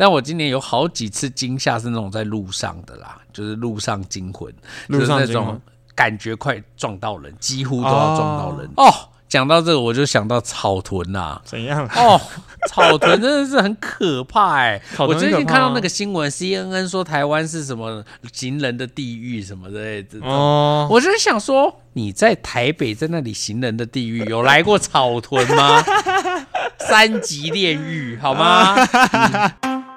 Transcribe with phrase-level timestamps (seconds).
[0.00, 4.50] 但我今年有好几次惊吓是那种在路上的啦，就是路上惊魂，
[4.86, 5.60] 路上就是那种
[5.94, 8.90] 感觉快撞到人，几乎都要撞到人哦。
[9.28, 11.86] 讲到这个，我就想到草屯呐、怎样？
[11.94, 12.18] 哦，
[12.66, 20.18] 草屯真的是很可怕哎、草我最近看到那个新闻，CNN 说台湾是什么行人的地狱什么之类的。
[20.26, 25.84] 哦，我就是想说，你在台北在那里行人的地狱，有来过草屯吗？
[26.88, 28.74] 三级炼狱好吗？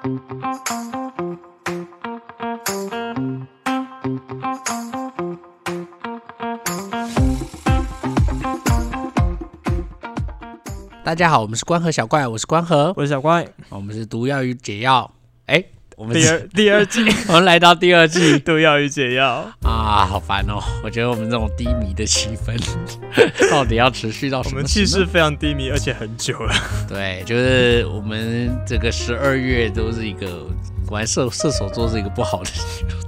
[0.04, 0.10] 大
[11.16, 15.10] 家好，我们是关河小怪，我是关河，我是小怪，我们是毒药与解药。
[15.46, 15.64] 哎、
[15.98, 17.02] 我们第二第二季。
[17.30, 18.40] 我们来到第二季。
[18.40, 20.62] 毒药与解药，啊，好烦哦！
[20.84, 22.60] 我觉得我们这种低迷的气氛，
[23.50, 26.54] 到底要持续到什么我们气势非常低迷，而且很久了。
[26.88, 30.46] 对，就是我们这个十二月都是一个，
[30.88, 32.50] 果然射射手座是一个不好的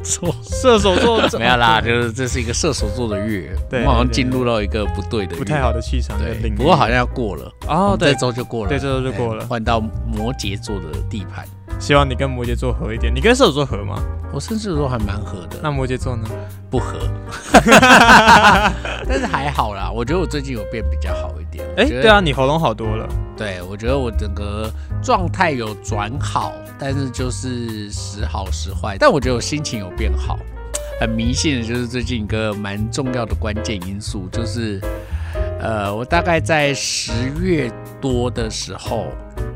[0.04, 6.50] 座，射手座 没有啦，就是这是一个射手座的月，对我们好像进入到一个不对的不太好的气场的对。
[6.52, 9.46] 不过好像要过了，哦，对这，周就过了，对这周就过了。
[9.48, 11.46] 换到摩羯座的地盘。
[11.80, 13.14] 希望你跟摩羯座合一点。
[13.14, 14.02] 你跟射手座合吗？
[14.34, 16.28] 我射手座还蛮合的，那摩羯座呢？
[16.70, 17.00] 不合，
[19.08, 19.90] 但是还好啦。
[19.90, 21.66] 我觉得我最近有变比较好一点。
[21.66, 23.08] 我哎，对啊，你喉咙好多了。
[23.38, 24.70] 对，我觉得我整个
[25.02, 28.98] 状态有转好，但是就是时好时坏。
[29.00, 30.38] 但我觉得我心情有变好，
[31.00, 34.82] 很迷信的就是最近一个蛮重要的关键因素，就是
[35.62, 39.08] 呃，我大概在十月多的时候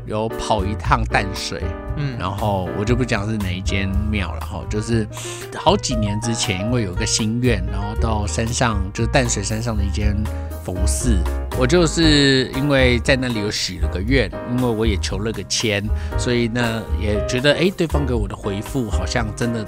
[0.06, 1.62] 有跑一趟淡水，
[1.96, 5.06] 嗯，然后我就不讲是哪一间庙了哈，就是
[5.54, 10.16] 好几年之前，因为有个心愿，然后到山上就是淡水山上的一间
[10.64, 11.16] 佛寺，
[11.58, 15.84] 我就是因为在那里有许了个愿，因为我也求了个签，
[16.18, 19.64] 所以呢也觉得哎，对方给我的回复好像真的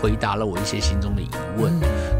[0.00, 1.72] 回答了我一些心中的疑问，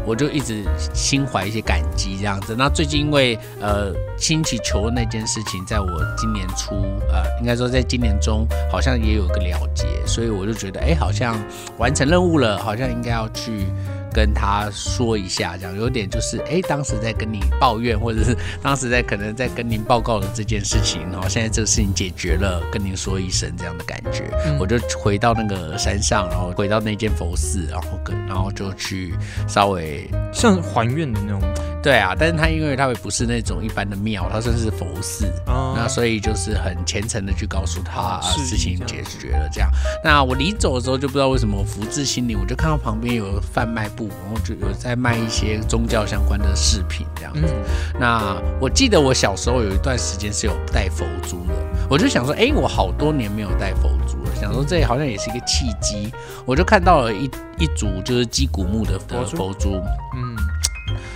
[0.07, 0.63] 我就一直
[0.93, 2.55] 心怀一些感激这样子。
[2.57, 5.87] 那最近因为呃亲戚求的那件事情，在我
[6.17, 6.75] 今年初
[7.11, 11.37] 呃应该说在今年中好像也有个了结，所以我就觉得哎好像
[11.77, 13.67] 完成任务了，好像应该要去。
[14.13, 29.15] 跟他说一下，这样有点就是，哎，当时在跟你抱怨，或者是当时在可能在跟您报告的这件事情，然后现在这个事情解决了，跟您说一声这样的感觉，嗯我就回到那个山上，然后回到那间佛寺，然后跟然后就去
[29.47, 31.41] 稍微像还愿的那种。
[31.87, 35.73] 对啊，但是他因为他也不是那种一般的庙，他算是佛寺，哦。
[35.73, 39.71] 那所以就是很虔诚的去告诉他、啊、事情解决了这样。
[40.03, 47.41] 那我临走的时候就不知道为什么福至心灵，我就看到旁边有贩卖部，然后就有在卖一些宗教相关的饰品这样子。
[47.45, 51.53] 嗯，那我记得我小时候有一段时间是有戴佛珠的，
[51.89, 56.11] 我就想说，哎、我好多年没有戴佛珠了，想说这好像也是一个契机，
[56.45, 59.37] 我就看到了一一组就是鸡骨木的的佛珠？
[59.37, 59.81] 佛珠，
[60.17, 60.35] 嗯，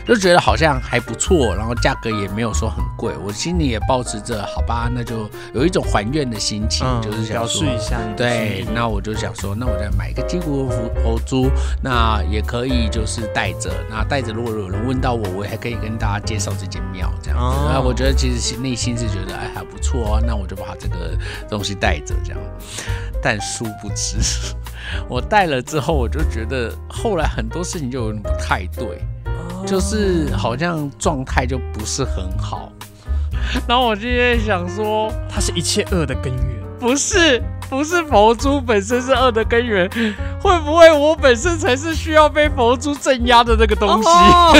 [0.05, 7.65] 就觉得好像还不错，然后价格也没有说很贵，我心里也保持着好吧，那就有一种还愿的心情，嗯就是想表说
[8.17, 11.49] 对那我就想说，那我再买一个金骨佛佛珠，
[11.81, 17.45] 那也可以就是带着，那带着如果有人问到我，我也还可以跟大家介绍这间庙这样子。
[17.45, 21.17] 哦那我觉得其实心内心是觉得哎还不错哦，那我就把这个
[21.49, 22.39] 东西带着这样。
[23.21, 24.17] 但殊不知，
[25.07, 28.99] 我带了之后，我就觉得后来很多事情就有点不太对。
[29.61, 32.71] 哦就是好像状态就不是很好。
[33.67, 36.61] 然后我今天想说，它是一切恶的根源。
[36.79, 37.39] 不是
[37.69, 39.87] 不是佛珠本身是恶的根源，
[40.41, 44.09] 会不会我本身才是需要被佛珠镇压的那个东西？
[44.09, 44.57] 哦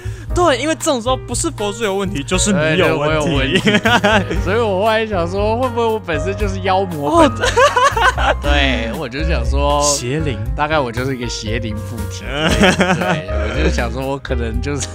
[0.34, 3.60] 对，因为这种时候不是佛珠有问题，就是你有我有问问题。
[4.44, 7.48] 所以我后来想说，会不会我本身就是妖魔本人？
[8.40, 12.24] 对，我就想说，邪灵，大概我就是一个邪灵附体。
[12.28, 14.86] 对，我就想说，我可能就是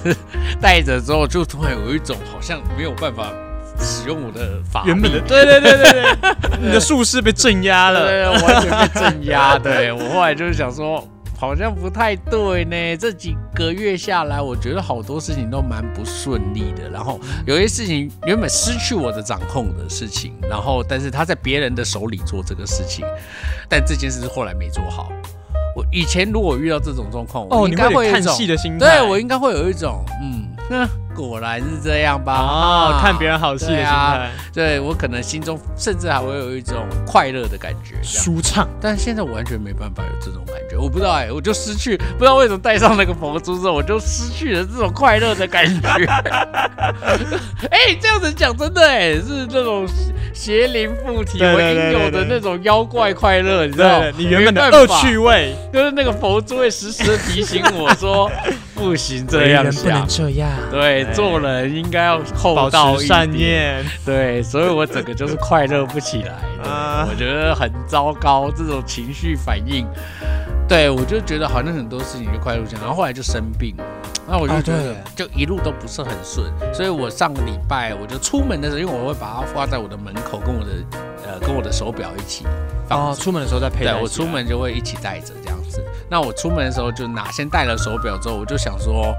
[0.61, 3.31] 带着之后，就突然有一种好像没有办法
[3.79, 8.07] 使用我的法力原本的，对对对对对，你的术士被镇压了。
[8.07, 9.57] 对，完全被镇压。
[9.57, 11.05] 对我后来就是想说，
[11.45, 12.97] 好像不太对呢。
[12.97, 16.89] 这几个月下来，我觉得好多事情都蛮不顺利的。
[16.89, 23.05] 然后有些事情原本失去我的掌控的事情，然后但是他在别人的手里做这个事情，
[23.69, 25.11] 但这件事后来没做好。
[25.75, 28.79] 我以前如果遇到这种状况，我哦，应该会有一种戏的心态。
[28.79, 32.33] 对我应该会有一种嗯，那果然是这样吧？
[32.35, 38.67] 哦，看别人好戏的心态，对我可能心中甚至还会有一种快乐的感觉，舒畅。
[38.81, 45.87] 但现在我完全没办法有这种感觉，我不知道哎、我就失去，不知道为什么戴上那个佛珠之后，我就失去了这种快乐的感觉。
[47.71, 49.87] 哎、这样子讲真的哎、是那种
[50.33, 58.29] 邪灵附体对我应有的那种妖怪快乐，你知道，你原本的恶趣味，就是那个佛珠会时时的提醒我说，
[58.75, 60.07] 不行这样不能想。
[60.07, 63.29] 这样，对做人应该要厚道善。
[63.29, 63.83] 念。
[64.05, 66.33] 对，所以我整个就是快乐不起来
[67.09, 69.85] 我觉得很糟糕，这种情绪反应。
[70.67, 73.75] 对，我就觉得好像很多事情就快乐不起来，然后后来就生病，
[74.27, 80.71] 那我就哦觉得就一路都不是很顺，所以我上个礼拜我就出门的时候，因为我会把它挂在我的门口，跟我的
[81.23, 82.45] 呃跟我的手表一起
[82.87, 83.93] 放哦，出门的时候再佩戴。
[83.93, 85.83] 对我出门就会一起带着这样子。
[86.09, 89.13] 那我出门的时候就拿先戴了手表之后，我就想说，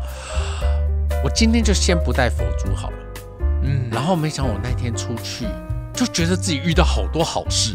[1.27, 2.97] 我今天就先不戴佛珠好了。
[3.65, 5.45] 嗯，然后没想我那天出去，
[5.93, 7.75] 就觉得自己遇到好多好事，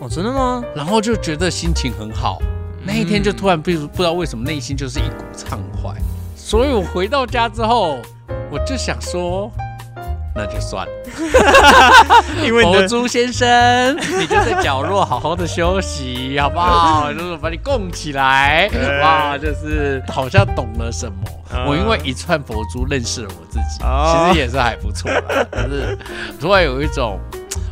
[0.00, 0.60] 哦，真的吗？
[0.74, 2.42] 然后就觉得心情很好。
[2.82, 5.94] 那一天就突然不不知道为什么内心就是一股畅快，
[6.34, 7.96] 所以我回到家之后，
[8.50, 9.48] 我就想说。
[10.32, 10.92] 那就算了，
[12.42, 13.46] 因为佛珠先生，
[14.18, 17.12] 你就在角落好好的休息，好不好？
[17.12, 21.18] 就是把你供起来， 对哇，就是好像懂了什么。
[21.52, 25.98] 嗯我因为一串佛珠认识了我自己，哦其实也是还不错啦，就是
[26.40, 27.18] 突然有一种。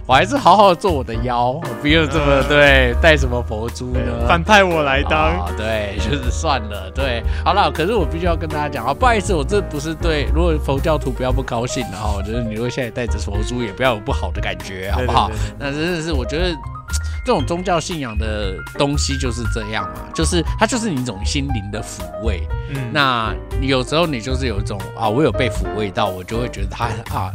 [0.07, 4.01] 我还是好好的做我的妖，我不用这么嗯对带什么佛珠呢？
[4.27, 5.39] 反派我来当。
[5.39, 7.71] 啊对，就是算了，对，好了。
[7.71, 15.55] 可是我必须要跟大家讲啊，不好意思，我这不是对，如果佛教徒不要不高兴的哈，就是你如果现在带着佛珠，也不要有不好的感觉，好不好对对对？
[15.59, 16.57] 那真的是我觉得。
[17.29, 22.49] 这种宗教信仰的东西就是这样嘛，就是它就是你一种心灵的抚慰。
[22.71, 27.31] 嗯，那有时候你就是有一种啊，我有被抚慰到，我就会觉得它啊，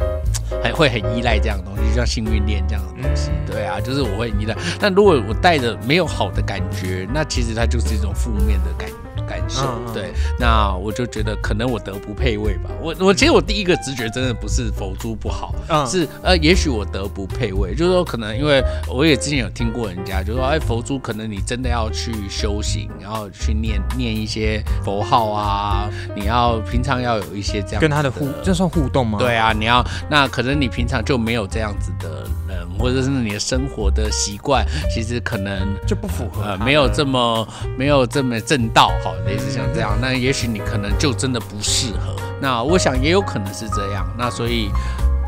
[0.64, 3.30] 很会很依赖这样的东西，就像幸运链这样的东西。
[3.30, 4.56] 嗯对啊，就是我会很依赖。
[4.80, 8.88] 但如果我带着没有好的感觉，那其实它就是一种负面的感
[9.28, 9.62] 感受。
[9.92, 12.70] 对，那我就觉得可能我德不配位吧。
[12.80, 29.18] 我我其实我第一个直觉真的不是佛珠不好，嗯是呃，也许我德不配位，就是说可能因为我也之前有听过人家就说，哎，佛珠可能你真的要去修行，然后去念念一些佛号啊，你要平常要有一些这样跟他的互，这算互动吗？
[29.18, 37.46] 对啊，你要那可能你平常就没有这样子的人，或者是你的生活的习惯，其实可能就不符合呃，没有这么
[37.76, 38.90] 没有这么正道，
[39.26, 42.14] 类似像这样，那也许你可能就真的不适合。
[42.40, 44.70] 那我想也有可能是这样，那所以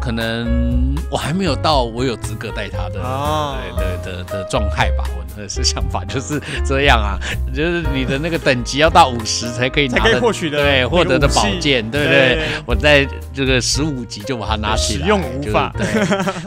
[0.07, 3.03] 可能我还没有到我有资格带他的。
[3.03, 7.19] 哦对的的的状态吧，我的是想法就是这样啊，
[7.53, 12.47] 就是你的那个等级要到五十才可以拿才可以获取的对获得的宝剑，对不对对？
[12.65, 13.05] 我在
[13.35, 15.87] 这个十五级就把它拿起来，使用无法对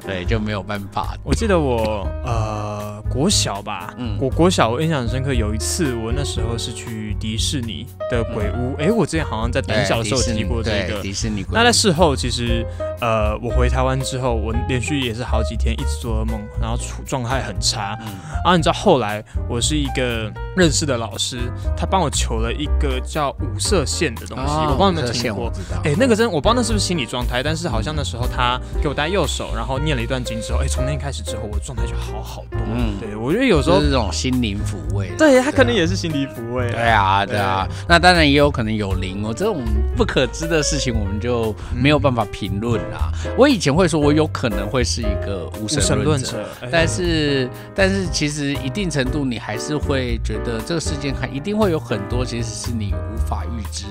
[0.08, 1.18] 对，就没有办法。
[1.22, 11.02] 我记得我呃国小吧，嗯我国小我印象很深刻，有一次我那时候是去迪士尼的鬼屋，诶，我之前好像在胆小的时候提过这个。
[11.02, 11.56] 迪士尼鬼屋。
[11.56, 12.66] 那在事后，其实
[13.02, 17.98] 呃，我回台湾之后，我连续也是好几天一直做噩梦，然后处状态很差。
[18.02, 18.08] 嗯
[18.44, 21.38] 然后你知道后来我是一个认识的老师，
[21.78, 25.52] 他帮我求了一个叫五色线的东西，我帮你有没有听过。
[25.84, 32.60] 哎、那个真我不知道那是不是心理状态，但是好像那时候他给我戴右手，然后念了一段经之后，哎、从那天开始之后，我状态就好好多。
[32.72, 35.10] 嗯对我觉得有时候就是这种心灵抚慰。
[35.18, 36.70] 对他可能也是心理抚慰。
[36.70, 39.64] 对啊，对啊，那当然也有可能有灵哦，这种
[39.96, 43.12] 不可知的事情我们就没有办法评论啦。
[43.38, 53.86] 我以前会说，我有可能会是一个无无神论者，论者，哎但是但是其实一定程度你还是会觉得这个事件还一定会有很多其实是你无法预知。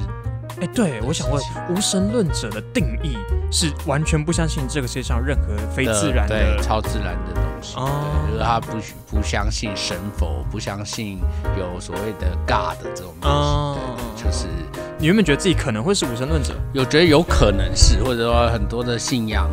[0.61, 1.41] 哎、对我想问，
[1.71, 3.17] 无神论者的定义
[3.53, 7.89] 是完全不相信这个世界上任何非自然的对超自然的东西，哦
[8.27, 8.77] 对，就是他不
[9.07, 11.21] 不相信神佛，不相信
[11.57, 13.79] 有所谓的 God 这种东西，哦
[14.17, 14.47] 对对，就是
[14.99, 19.49] 你原本觉得自己可能会是无神论者，有觉得有可能是，或者说很多的信仰。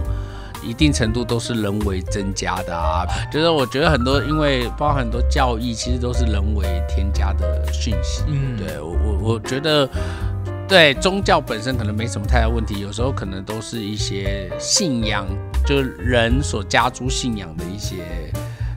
[0.66, 8.24] 一定程度都是人为增加的啊，就是我觉得很多，因为包含很多教义，其实都是人为添加的讯息。
[8.28, 9.88] 嗯对我我我觉得，
[10.68, 15.28] 对宗教本身可能没什么太大问题，有时候可能都是一些信仰，
[15.66, 17.98] 就是人所加诸信仰的一些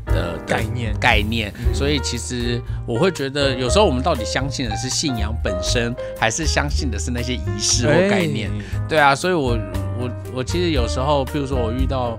[0.07, 1.52] 的的概念概念。
[1.73, 8.50] 所以其实我会觉得，有时候我们到底相信的是信仰本身，还是相信的是那些仪式或概念？
[8.50, 9.57] 哎对啊，所以我
[9.99, 12.19] 我我其实有时候，比如说我遇到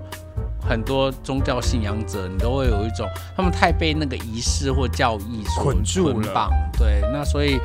[0.60, 6.50] 很多宗教信仰者，你都会有一种他们太被那个仪式或教义所捆住了捆绑。
[6.78, 7.58] 对，那所以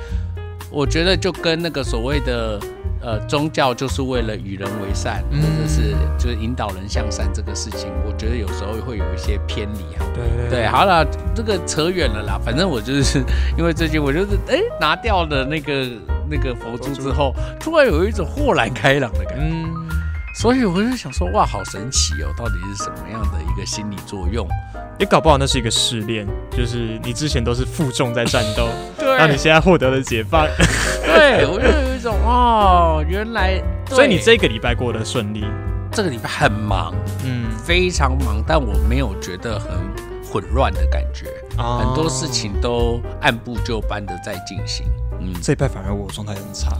[0.72, 2.60] 我觉得就跟那个所谓的。
[3.02, 10.04] 呃，宗教就是为了与人为善，或者是就是引导人向善这个事情，我觉得有时候会有一些偏离哈。
[10.12, 11.06] 对对对，好了，
[11.36, 12.40] 这个扯远了啦。
[12.44, 13.24] 反正我就是
[13.56, 15.88] 因为最近我就是哎拿掉了那个
[16.28, 19.44] 那个佛珠之后，突然有一种豁然开朗的感觉。
[19.52, 19.88] 嗯，
[20.36, 24.48] 所以我就想说，哇，好神奇哦，到底是什么样的一个心理作用？
[25.00, 28.68] 也搞不好那是一个试炼，就是你之前都是负重在战斗，
[29.00, 30.46] 对，那你现在获得了解放，
[31.04, 35.46] 对我就有一种哦，原来，所以你这个礼拜过得顺利，
[35.92, 39.70] 这个礼拜很忙，嗯，非常忙，但我没有觉得很
[40.24, 41.28] 混乱的感觉，
[41.58, 44.86] 很多事情都按部就班的在进行，
[45.20, 46.78] 嗯，这一拜反而我状态很差。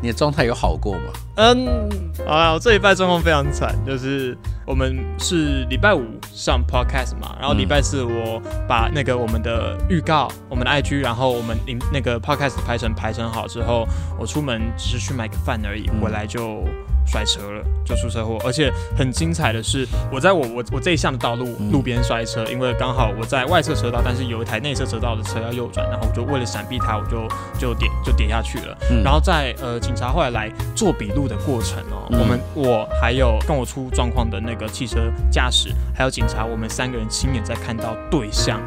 [0.00, 1.12] 你的状态有好过吗？
[1.36, 1.88] 嗯，
[2.26, 4.36] 啊，我这礼拜状况非常惨，就是
[4.66, 6.02] 我们是礼拜五
[6.32, 11.56] 上 podcast 嘛，然后礼拜四我把那个我们的预告、我们的 IG，然后我们
[11.92, 13.86] 那个 podcast 排成排成好之后，
[14.18, 16.64] 我出门只是去买个饭而已，回来就。
[17.08, 27.26] 摔车了，就出车祸，而且很精彩的是，我在我我我这一项的道路路边摔车，因为刚好我在外侧车道，但是有一台内侧车道的车要右转，然后我就为了闪避它，我就
[27.58, 28.76] 就点就跌下去了。
[29.02, 38.60] 然后在呃警察后来来做笔录的过程哦，我们我还有跟我出状况的那个汽车驾驶，还有警察，我们三个人亲眼在看到对象，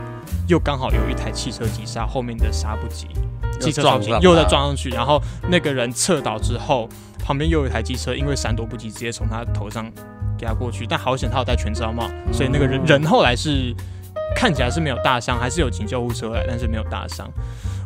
[0.47, 3.07] 又刚好有一台汽车急刹，后面的刹不及，
[3.61, 6.89] 汽车撞又再撞上去，然后那个人侧倒之后。
[7.23, 9.89] 旁边又有一台机车，因为闪躲不及，直接从他头上
[10.39, 10.87] 给他过去。
[10.87, 13.73] 但好险他有戴全罩帽，所以那个人人后来是
[14.35, 17.31] 看起来是没有大伤，还是有请救护车来，但是没有大伤。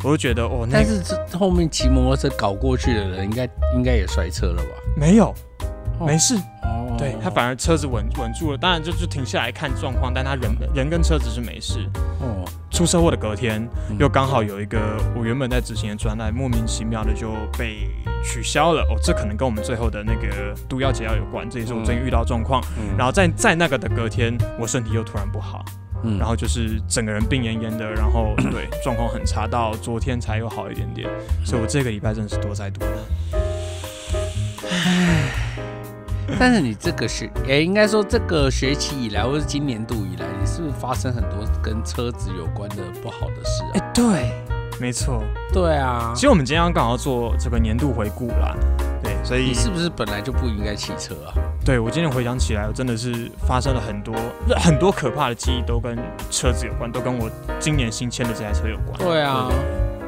[0.06, 3.44] 我就觉得哦，但是这后面骑摩托车搞过去的人，应该
[3.76, 4.70] 应该也摔车了吧？
[4.96, 5.36] 没有，
[6.00, 6.38] 没事。
[6.98, 11.86] 对他反而车子稳稳住了，当然就就停下来看状况，但他人人跟车子是没事。
[12.22, 13.68] 哦，出车祸的隔天
[14.00, 14.80] 又刚好有一个
[15.14, 17.90] 我原本在执行的专案，莫名其妙的就被
[18.24, 18.82] 取消了。
[18.84, 22.64] 哦，这可能跟我们最后的那个毒药解药有关，这也是我最近遇到状况。
[22.98, 25.66] 然后在在那个的隔天，我身体又突然不好，
[26.18, 31.10] 然后就是整个人病恹恹的，然后 对状况很差，到昨天才又好一点点。
[31.44, 33.45] 所以我这个礼拜真的是多灾多难。
[36.48, 43.72] 但是你这个学，也应该说这个学期以来，或是今年度以来，你是不是发生很多跟车子有关的不好的事啊？
[43.74, 44.32] 哎，对，
[44.80, 46.12] 没错，对啊。
[46.14, 48.56] 其实我们今天刚好做这个年度回顾啦，
[49.02, 51.34] 对，所以你是不是本来就不应该骑车啊？
[51.66, 54.14] 对我今天回想起来，我真的是发生了很多
[54.56, 55.98] 很多可怕的记忆，都跟
[56.30, 57.28] 车子有关，都跟我
[57.60, 59.00] 今年新签的这台车有关。
[59.00, 59.50] 对啊，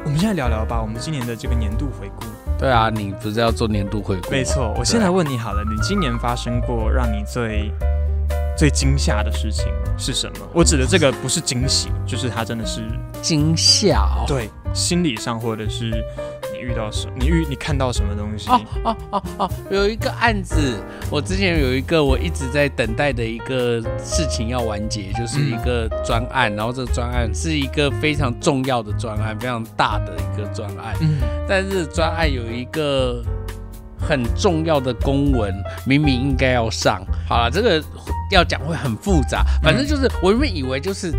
[0.08, 2.24] 我们现在聊聊吧，我们今年的这个年度回顾。
[2.58, 4.30] 对啊，你不是要做年度回顾？
[4.30, 7.70] 没错，我先来问你好了，你今年发生过让你最
[8.56, 9.66] 最惊吓的事情
[9.98, 10.48] 是什么？
[10.54, 12.80] 我指的这个不是惊喜，就是它真的是
[13.20, 14.24] 惊吓哦。
[14.26, 16.02] 对，心理上或者是。
[16.60, 17.08] 遇到什？
[17.18, 18.50] 你遇你看到什么东西？
[18.50, 20.76] 哦哦哦哦，有一个案子，
[21.10, 30.94] 我之前有一个我一直在等待的一个事情要完结，就是一个专案，然后这个专案是一个非常重要的专案，非常大的一个专案。
[31.00, 33.22] 嗯，但是专案有一个
[33.98, 35.54] 很重要的公文，
[35.86, 37.02] 明明应该要上。
[37.28, 37.82] 好了，这个
[38.30, 41.12] 要讲会很复杂，反正就是我原本以为就是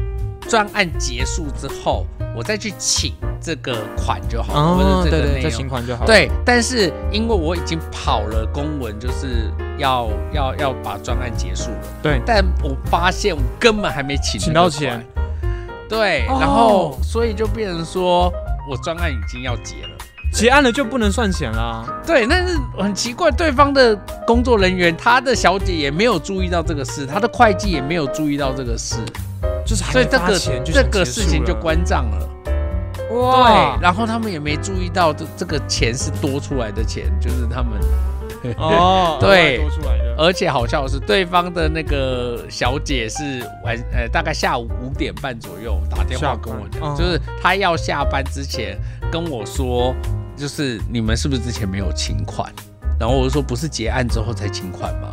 [0.47, 2.05] 专案结束之后，
[2.35, 3.13] 我再去请。
[3.41, 6.05] 这个款就好，或者这个内容款就好。
[6.05, 11.77] 对，但是因为我已经跑了公文，就是要要要把专案结束了。
[12.01, 15.05] 对，但我发现我根本还没请请到钱。
[15.87, 18.31] 对，然后所以就变成说
[18.69, 19.89] 我专案已经要结了，
[20.31, 21.83] 结案了就不能算钱啦。
[22.05, 23.95] 对，但是很奇怪，对方的
[24.27, 28.97] 工作人员，他的小姐也没有注意到这个事，他的会计也没有注意到这个事，
[29.65, 32.29] 就是所以这个这个事情就关账了。
[33.11, 33.75] 哇！
[33.77, 37.79] 对，然后他们也没注意到这这个钱是多出来的钱，就是他们
[38.57, 40.15] 哦， 对，多出来的。
[40.17, 48.77] 而且好笑的是，对方的那个小姐是晚呃大概下午五点半左右打电话跟我讲，就是她要下班之前
[49.11, 49.95] 跟我说，
[50.35, 52.51] 就是你们是不是之前没有请款？
[52.99, 55.07] 然后我就说不是结案之后才请款吗？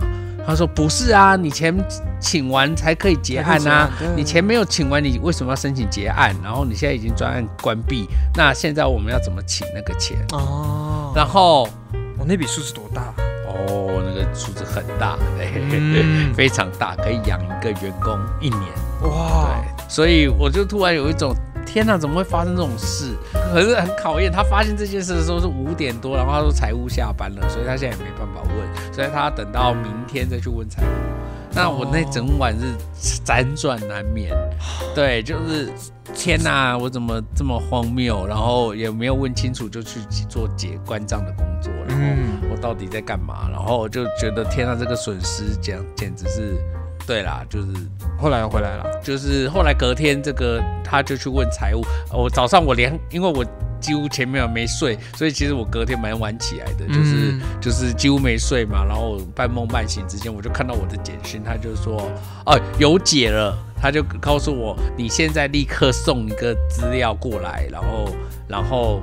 [0.46, 1.76] 他说不是啊，你钱
[2.20, 6.34] 请完才可以结案啊，你钱没有请完，你为什么要申请结案？
[6.42, 10.16] 然后你现在已经专案关闭，那现在我们要怎么请那个钱？
[10.32, 11.68] 哦，然后
[12.16, 13.12] 我那笔数字多大？
[13.48, 15.18] 哦，那个数字很大，
[16.34, 18.62] 非常大，可以养一个员工一年。
[19.02, 21.34] 哇，对，所以我就突然有一种。
[21.66, 23.12] 天哪，怎么会发生这种事？
[23.52, 30.86] 可是很考验他发现这件事的时候是五点多，然后他说财务下班了，所以他现在也没办法问，所以他等到明天再去问财务。
[31.52, 32.66] 那我那整晚是
[33.24, 34.30] 辗转难眠，
[34.94, 35.70] 对，就是
[36.14, 38.26] 天哪，我怎么这么荒谬？
[38.26, 41.96] 然后也没有问清楚就去做结关账的工作然。
[41.96, 43.48] 后嗯，我到底在干嘛？
[43.50, 46.58] 然后我就觉得天啊，这个损失简简直是，
[47.06, 47.68] 对啦，就是
[48.18, 53.44] 后来又回来了，就是后来隔天这个他就去问财务，呃我早上我连因为我
[53.80, 62.10] 几乎前面没睡，所以其实我隔天蛮晚起来的，就是、嗯就是几乎没睡嘛，然后半梦半醒之间我就看到我的简讯，他就说
[62.44, 68.16] 哦有解了，他就告诉我你现在立刻送一个资料过来，然后
[68.48, 69.00] 然后。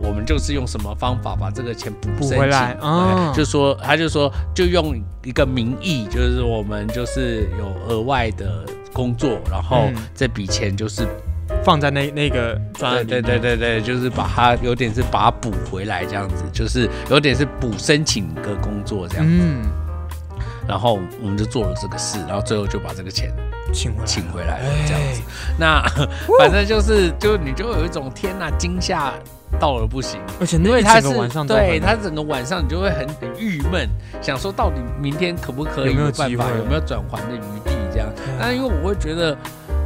[0.00, 9.96] 我们就是用什么方法把这个钱补补回来啊就说他就说就用一个名义，就是我们就是有额外的工作，然后嗯。
[10.14, 11.06] 这笔钱就是
[11.64, 19.62] 放在那那个专案对对对对对，就是把它有点是把它补回来这样子，就是有点是补申请个工作这样，嗯，
[20.66, 23.32] 然后我们就做了这个事，然后最后就把这个钱
[23.72, 24.84] 请回来，请回来了哎。
[24.86, 25.22] 这样子。
[25.58, 25.82] 那
[26.38, 29.12] 反正就是就你就有一种天哪惊吓
[29.58, 30.20] 到了不行。
[30.40, 33.88] 而且因为他是整个晚上对他整个晚上你就会很很郁闷，
[34.20, 38.08] 想说到底明天可不可以有没有办法有没有转还的余地这样。
[38.14, 39.36] 对啊那因为我会觉得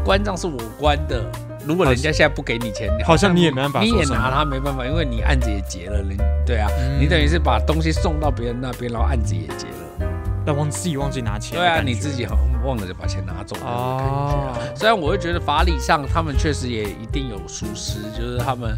[0.04, 1.24] 关账是我关的，
[1.64, 10.08] 如果人家现在不给你钱，好像你也没办法你也拿他没办法，因为你案子也结了，人对啊，嗯你等于是把东西送到别人那边，然后案子也结了。
[10.44, 13.62] 但忘自己忘记拿钱对啊，你自己好像忘了就把钱拿走了。
[13.64, 18.76] 哦，虽然我会觉得法理上他们确实也一定有疏失，就是他们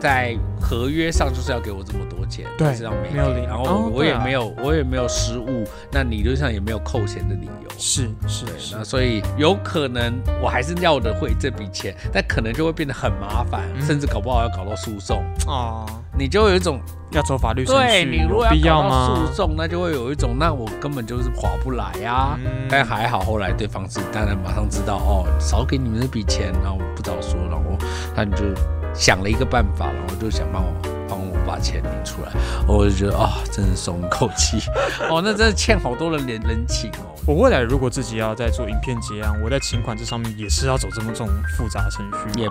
[0.00, 7.70] 在合约上就是要给我这么多钱，对但是要没没有然后哦我我也没有我也没有失误，那理论上也没有扣钱的理由。
[7.78, 8.76] 是是，是。
[8.76, 13.82] 那，所以有可能我还是要的回这笔钱，但可能就会变得很麻烦，嗯。
[13.82, 15.86] 甚至搞不好要搞到诉讼，哦，
[16.18, 16.80] 你就有一种
[17.10, 19.32] 要走法律程序，对你如果要诉？
[19.34, 22.38] 讼，那就会有一种那我根本就是划不来啊。
[22.44, 22.66] 嗯。
[22.70, 27.76] 但还好，后来对方是当然马上知道哦，少给你们这笔钱，然后不早说，然后
[28.14, 28.44] 他就
[28.94, 30.72] 想了一个办法，然后就想帮我
[31.46, 32.32] 把钱领出来，
[32.66, 34.58] 我就觉得啊、真是松一口气
[35.10, 37.14] 哦，那真的欠好多人人人情哦。
[37.26, 42.48] 我未来如果自己要在做影片结案，我在请款这上面也是要走这么这种复杂程序也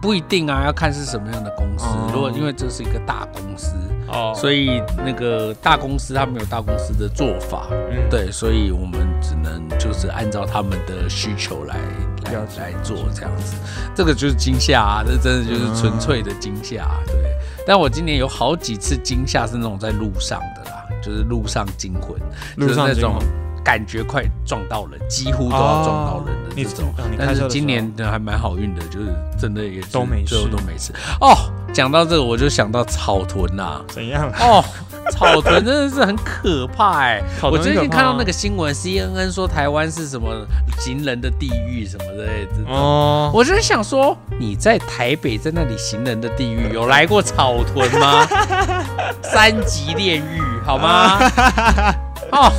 [0.00, 1.86] 不一定啊，要看是什么样的公司。
[1.86, 3.74] 哦如果因为这是一个大公司，
[4.08, 11.76] 哦所以那个大公司他们有大公司的做法，嗯，对，所以我们只能就是按照他们的需求来
[12.24, 13.56] 来来做这样子。
[13.94, 17.14] 这个就是惊吓啊，这真的就是纯粹的惊吓、啊对。
[17.70, 22.18] 但我今年有好几次惊吓是那种在路上的啦，就是路上惊魂，
[22.56, 23.16] 路上就是那种
[23.64, 26.92] 感觉快撞到人，几乎都要撞到人的这种。
[27.16, 30.92] 但是今年的还蛮好运的，就是真的也是都没最后都没事。
[31.20, 31.32] 哦，
[31.72, 34.28] 讲到这个我就想到草屯呐、怎样？
[34.40, 34.64] 哦，
[35.12, 40.46] 草屯真的是很可怕哎、我最近看到那个新闻，CNN 说台湾是什么
[40.78, 42.70] 行人的地狱什么之类的。
[42.70, 48.26] 哦，哦，我就是想说，你在台北在那里行人的地狱，有来过草屯吗？
[49.22, 51.18] 三级炼狱好吗？
[52.32, 52.52] 哦，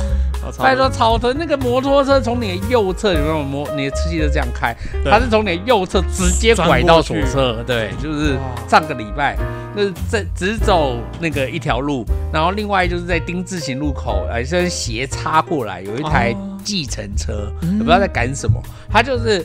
[0.58, 4.74] 拜托，草屯那个摩托车从你的右侧，有没有摩你的车就这样开，
[5.04, 5.10] 对。
[5.10, 8.36] 它是从你的右侧直接拐到左侧，对，就是
[8.68, 9.36] 上个礼拜，
[9.76, 16.48] 就是在只走那个一条路，然后另外就是在丁字形路口，呃，是斜插过来，有一台哦。
[16.64, 19.44] 计程车，嗯也不知道在赶什么，他就是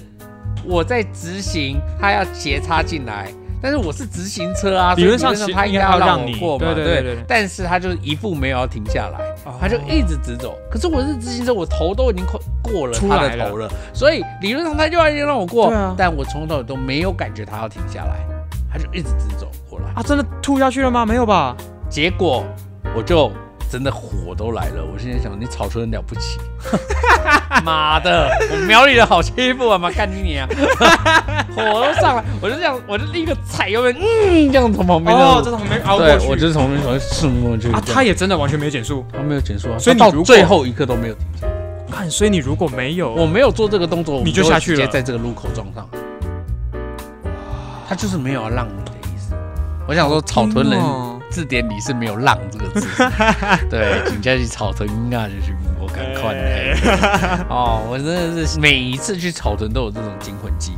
[0.63, 3.27] 我在直行，他要斜插进来。
[3.61, 10.57] 但是我是直行车啊，理论上他应应该该要让你我过嘛，对对对但是他就是一步没有要停下来，哦他就一直直走。
[10.69, 18.25] 可是我是直行车，我头都已经快过了他的头了，所以理论上他就要让我过，啊但我从头到尾都没有感觉他要停下来，
[18.71, 19.85] 他就一直直走过来。
[19.95, 21.05] 啊，真的吐下去了吗？
[21.05, 21.55] 没有吧？
[21.89, 22.43] 结果
[22.95, 23.31] 我就
[23.69, 26.39] 真的火都来了，我现在想你草屯人了不起，
[27.63, 30.47] 妈的，我苗栗人好欺负啊，妈干你啊！
[31.55, 36.27] 火都上来，我就这样，我就立刻踩油门，嗯，这样从旁边哦，这从旁边熬过对，去。
[36.27, 39.05] 我就是从旁边从顺过去啊，他也真的完全没减速。
[39.11, 41.53] 他没有减速啊，所以你到最后一刻都没有停下来。
[41.91, 45.87] 看，所以你如果没有，我没有做这个动作，你就下去了直接在这个路口撞上。
[47.89, 49.33] 他就是没有要让你的意思。
[49.87, 52.87] 我想说，草屯人哦字典里是没有“浪”这个字。
[53.69, 60.73] 对，请假去草屯啊，就是我赶快哎哦，我真的是每一次去草屯都有这种惊魂记。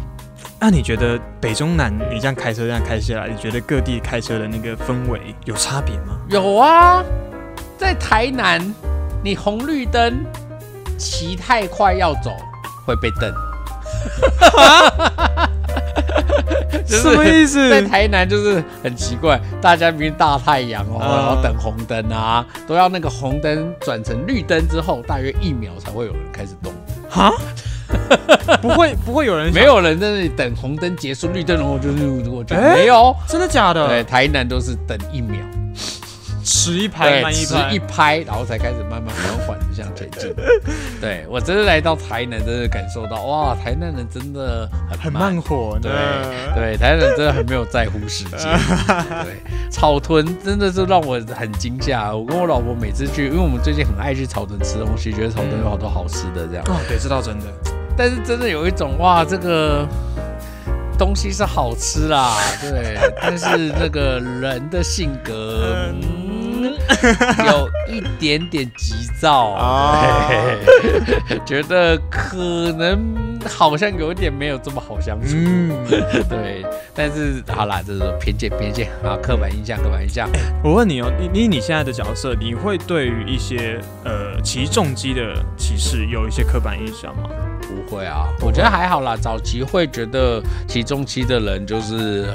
[0.59, 6.17] 那你觉得北中南，你这样开车这样开下来，你觉得各地开车的那个氛围有差别吗？
[6.29, 7.01] 有啊，
[7.77, 8.62] 在台南，
[9.23, 10.25] 你红绿灯
[10.97, 12.35] 骑太快要走
[12.85, 13.33] 会被瞪。
[16.89, 17.69] 就是什么意思？
[17.69, 26.73] 在台南就是很奇怪，大家明明大太阳哦，嗯然后等红灯啊，都要那个红灯转成绿灯之后，大约一秒才会有人开始动。
[27.10, 27.32] 哈？
[28.62, 29.63] 不会不会有人没？
[29.63, 33.15] 有人在那里等红灯结束，绿灯然后就是我觉得哎没有。
[33.28, 33.88] 真的假的？
[33.88, 35.39] 对，台南都是等一秒，
[36.49, 40.33] 迟一拍对，慢一拍迟一，拍，然后才开始慢慢缓缓的向前进。
[40.99, 46.33] 对我真的来到台南，真的感受到哇，台南人真的很很慢火对的。
[46.55, 48.39] 对，台南人真的很没有在乎时间。
[49.23, 49.38] 对，
[49.69, 52.15] 草屯真的是让我很惊吓。
[52.15, 56.65] 我跟我老婆每次去，因为我们最近很爱去草屯吃东西，觉得草屯有好多好吃的这样。
[56.67, 57.45] 哦，对，这倒真的。
[57.95, 59.88] 但是真的有一种哇，这个
[60.97, 65.75] 东西是好吃啦，对，但是那个人的性格。
[65.93, 66.01] 嗯，
[67.45, 70.30] 有一点点急躁啊
[71.28, 72.36] 对 觉得可
[72.73, 75.71] 能好像有一点没有这么好相处，嗯，
[76.28, 80.30] 对，但是好啦，这是偏见，偏见啊，刻板印象，刻板印象。
[80.63, 87.30] 我问你哦，你你你现在的角色，你会对于一些呃骑重机的骑士有一些刻板印象吗？
[87.62, 89.15] 不会啊，我觉得还好啦。
[89.15, 92.34] 早期会觉得骑中期的人就是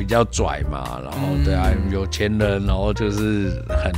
[0.00, 3.92] 比较拽嘛，然后嗯对啊，有钱人，然后就是很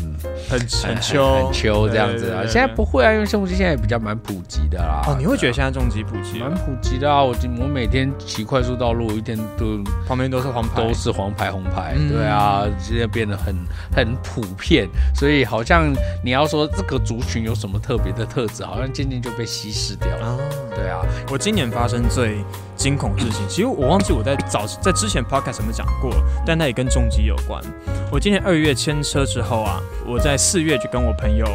[0.50, 2.42] 很很秋很秋这样子啊。
[2.42, 5.04] 现在不会啊，因为重机现在也比较蛮普及的啦。
[5.06, 7.22] 哦，你会觉得对现在重机普及蛮普及的啊？
[7.22, 13.54] 我我每天骑快速道路，一天都旁边都是黄牌，都是黄牌红牌，嗯对啊，现在变得很
[13.94, 15.92] 很普遍，所以好像
[16.24, 20.38] 你要说这个族群有什么特别的特质，好像渐渐就被稀释掉了。
[20.72, 20.76] 啊。
[20.76, 22.38] 对啊，我今年发生最
[22.76, 26.10] 惊恐的事情，其实我忘记我在早在之前 podcast 有没有讲过，
[26.44, 27.62] 但那也跟重机有关。
[28.10, 31.46] 我今年二月签车之后啊，我在四月就跟我朋友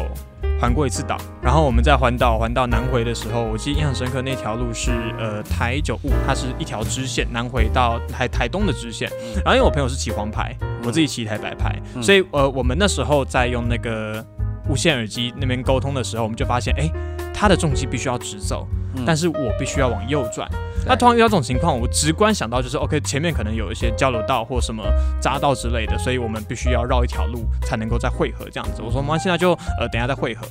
[0.60, 9.08] 环过一次岛，然后我们在环岛环到南回的时候，我记得印象深刻，那条路是呃台九五，它是一条支线，南回到台台东的支线。
[9.36, 14.24] 然后因为我朋友是骑黄牌，我自己骑一台白牌，嗯所以呃我们那时候在用那个
[14.68, 16.90] 无线耳机那边沟通的时候，我们就发现，哎，
[17.34, 18.66] 他的重机必须要直走。
[18.72, 18.74] 嗯
[19.06, 20.48] 但是我必须要往右转。
[20.84, 24.82] 那通常遇到这种情况，我直观想到就是，OK，前面可能有一些交流道或什么
[25.20, 28.82] 匝道之类的，所以我们必须要绕一条路才能够再汇合这样子。
[28.82, 30.46] 我说，妈，现在就呃等一下再汇合。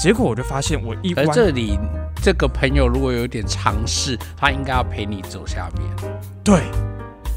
[0.00, 1.76] 结果我就发现我一这里
[2.22, 6.10] 这个朋友如果有点尝试，他应该要陪你走下面。
[6.44, 6.62] 对，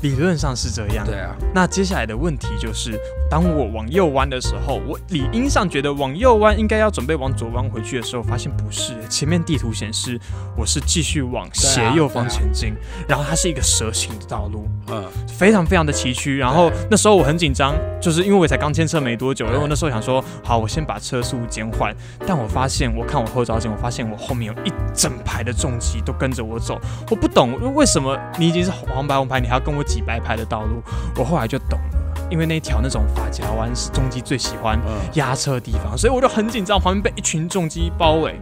[0.01, 1.05] 理论上是这样。
[1.05, 10.19] 对啊，那接下来的问题就是，当我往右弯的时候，我理应上觉得往右弯应该要准备往左弯回去的时候，发现不是，前面地图显示
[10.57, 12.73] 我是继续往斜右方前进，
[13.07, 14.67] 然后它是一个蛇形的道路。
[14.87, 16.35] 嗯，非常非常的崎岖。
[16.35, 21.95] 然后那时候我很紧张，就是因为我才刚牵车没多久，然后我那时候想说，好，我先把车速减缓。
[22.25, 26.79] 但我发现，我看我后照镜，我发现我后面有一整排的重机都跟着我走。
[27.09, 30.82] 我不懂为什么你已经是黄牌红牌，你还要跟我洗白牌的道路。
[31.17, 32.00] 我后来就懂了，
[32.32, 38.39] 因为那条那种发夹弯是重机最喜欢嗯压车的地方，所以我就很紧张，旁边被一群重机包围。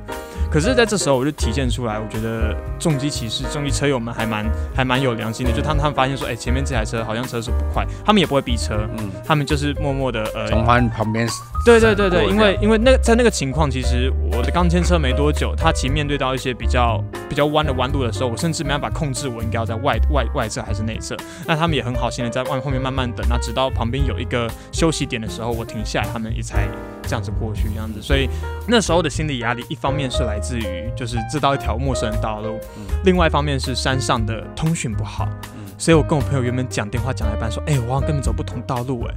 [0.52, 4.44] 可是在这时候，我就体现出来，我觉得重机骑士、重机车友们还蛮
[4.76, 11.28] 还蛮有良心的，就他们他们发现说，哎、前面这台车好像车速不快，他们也不会逼车，嗯，他们就是默默的呃，从旁旁边
[11.64, 21.16] 对对对对，因为因为那在那个情况，其实我的刚牵车没多久，他其实面对到一些比较比较弯的弯路的时候，我甚至没办法控制我应该要在外外外侧还是内侧。
[21.46, 26.68] 那他们也很好心的在外后面慢慢等，那直到旁边有一个休息点的时候，我停下来，他们也才
[27.04, 28.02] 这样子过去这样子。
[28.02, 28.30] 所以
[28.68, 35.30] 那时候的心理压力，一方面是来自于就是知道一条陌生的道路，嗯另外一方面是山上的通讯不好。
[35.56, 39.16] 嗯所以我跟我朋友原本讲电话讲到一半，说：“哎、我好像跟你走不同道路、哎、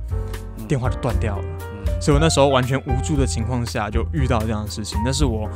[0.58, 5.48] 嗯电话就断掉了。”嗯所以我那时候完全无助的情况下，就遇到这样的事情，那是我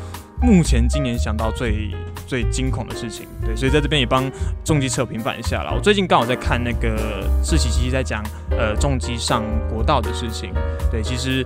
[0.43, 1.95] 目前今年想到最
[2.27, 3.27] 最惊恐的事情。
[3.45, 4.31] 对，所以在这边也帮
[4.65, 5.73] 重机车友平反一下啦。
[5.75, 10.53] 我最近刚好在看那个世奇奇在讲呃重机上国道的事情。
[10.91, 11.45] 对，其实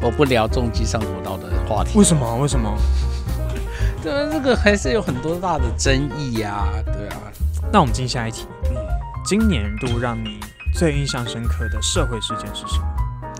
[0.00, 2.72] 我不聊重机上国道的话题，为什么为什么？
[4.02, 7.16] 这 这个还是有很多大的争议呀、对啊，
[7.72, 8.46] 那我们进下一题。
[8.70, 8.76] 嗯，
[9.24, 10.40] 今年度让你
[10.72, 12.86] 最印象深刻的社会事件是什么？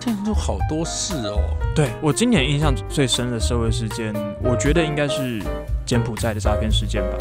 [0.00, 1.38] 这样就好多事哦。
[1.74, 5.40] 对我今年印象最深的社会事件，我觉得应该是
[5.86, 7.18] 柬埔寨的诈骗事件吧。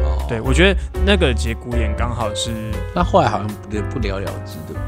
[0.00, 2.50] 哦，对，我觉得那个节骨眼刚好是
[2.94, 4.80] 那后来好像也不了了之，对不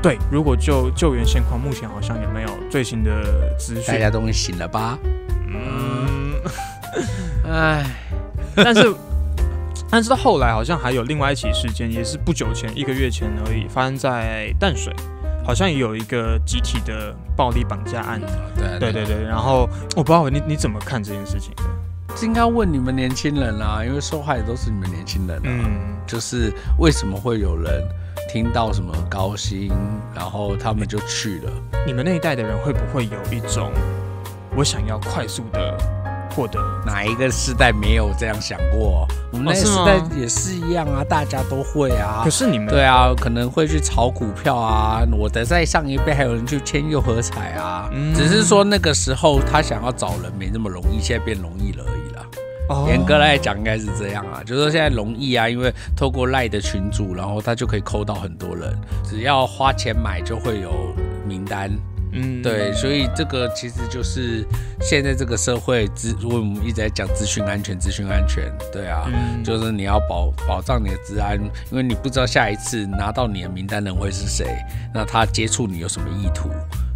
[0.00, 0.16] 对？
[0.16, 0.18] 对。
[0.32, 3.98] 如果就救援现况，目前好像也没有最新的资讯大。
[3.98, 4.98] 家终于醒了吧？
[5.46, 6.32] 嗯，
[7.46, 7.84] 唉，
[8.56, 8.94] 但是
[9.90, 14.94] 但是到后来好像还有另外一起事件，也是不久前一个月前而已，发生在淡水，
[15.44, 18.20] 好像也有一个集体的暴力绑架案。
[18.56, 21.62] 对对对对，然后我不知道你你怎么看这件事情的？
[22.16, 25.42] 这应该问你们年轻人啦，因为受害的都是你们年轻人啊。
[25.44, 27.82] 嗯，就是为什么会有人
[28.28, 29.70] 听到什么高薪，
[30.14, 31.52] 然后他们就去了？
[31.86, 33.70] 你们那一代的人会不会有一种
[34.56, 35.78] 我想要快速的
[36.30, 36.60] 获得。
[36.86, 39.06] 哪一个时代没有这样想过？
[39.32, 42.30] 我们那个时代也是一样啊，大家都会啊可。
[42.30, 45.02] 是你们对啊，可能会去炒股票啊。
[45.12, 52.26] 我的在上一辈还有人去签六合彩啊，嗯只是说那个时候他想要找人没那么容易，现在变容易了而已啦。
[52.68, 58.72] 哦严格来讲，应该是这样啊，就是说现在容易啊，因为透过赖的群组，然后他就可以扣到很多人，
[59.04, 60.70] 只要花钱买就会有
[61.26, 61.70] 名单。
[62.12, 64.44] 嗯对，所以这个其实就是
[64.80, 69.04] 现在这个社会资，我们一直在讲资讯安全，资讯安全，对啊。
[69.12, 71.36] 嗯就是你要保保障你的治安，
[71.70, 74.56] 因为你不知道下一次拿到你的名单人会是谁，
[74.94, 76.50] 那他接触你有什么意图？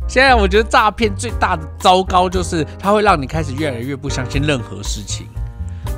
[0.06, 5.26] 现在我觉得诈骗最大的糟糕就是它会让你开始越来越不相信任何事情。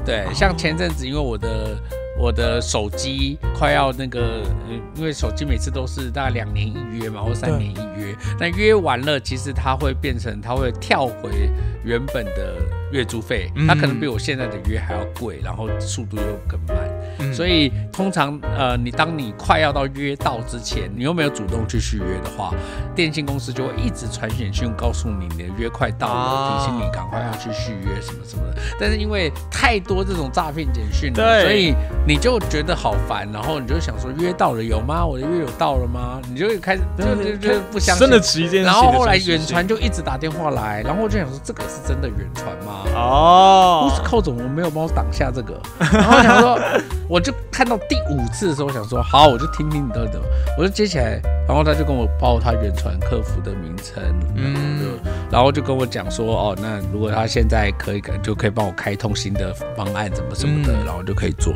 [0.05, 1.77] 对，像前阵子因为我的
[2.19, 4.21] 我的手机快要那个，
[4.69, 11.51] 呃因为手机每次都是大概两年一约嘛，或三年一约，那约完了，其实它会变成它会跳回
[11.85, 12.57] 原本的
[12.91, 16.77] 月租费，它可能比我现在的约还要贵，然后速度又更慢。
[17.19, 22.53] 嗯所以通常呃，你当你快要到约到之前，你又没有主动去续约的话，
[22.95, 28.61] 电信公司就会一直传简讯告诉你你的约快到了，啊提醒你赶快要去续约什么什么的。
[28.79, 31.75] 但是因为太多这种诈骗简讯了，对所以
[32.07, 35.05] 你就觉得好烦，然后你就想说约到了有吗？
[35.05, 36.21] 我的约有到了吗？
[36.29, 38.21] 你就开始就就就不相信真的。
[38.27, 42.83] 质疑这件事然后后来远传就一直打电话来，然后我就想说这个是真的远传吗？
[42.95, 45.61] 哦不是寇总，我没有帮我挡下这个。
[45.79, 46.59] 然后我想说，
[47.09, 50.27] 我就看到第五次的时候，我想说好，我就听听你到底怎么，
[50.59, 54.03] 我就接起来，然后他就跟我报他远传客服的名称，
[54.35, 60.85] 嗯，就然后就跟我讲说，哦，那如果他现在可以，就可以帮我开通新的方案，怎么什么的，嗯。
[60.85, 61.55] 然后就可以做。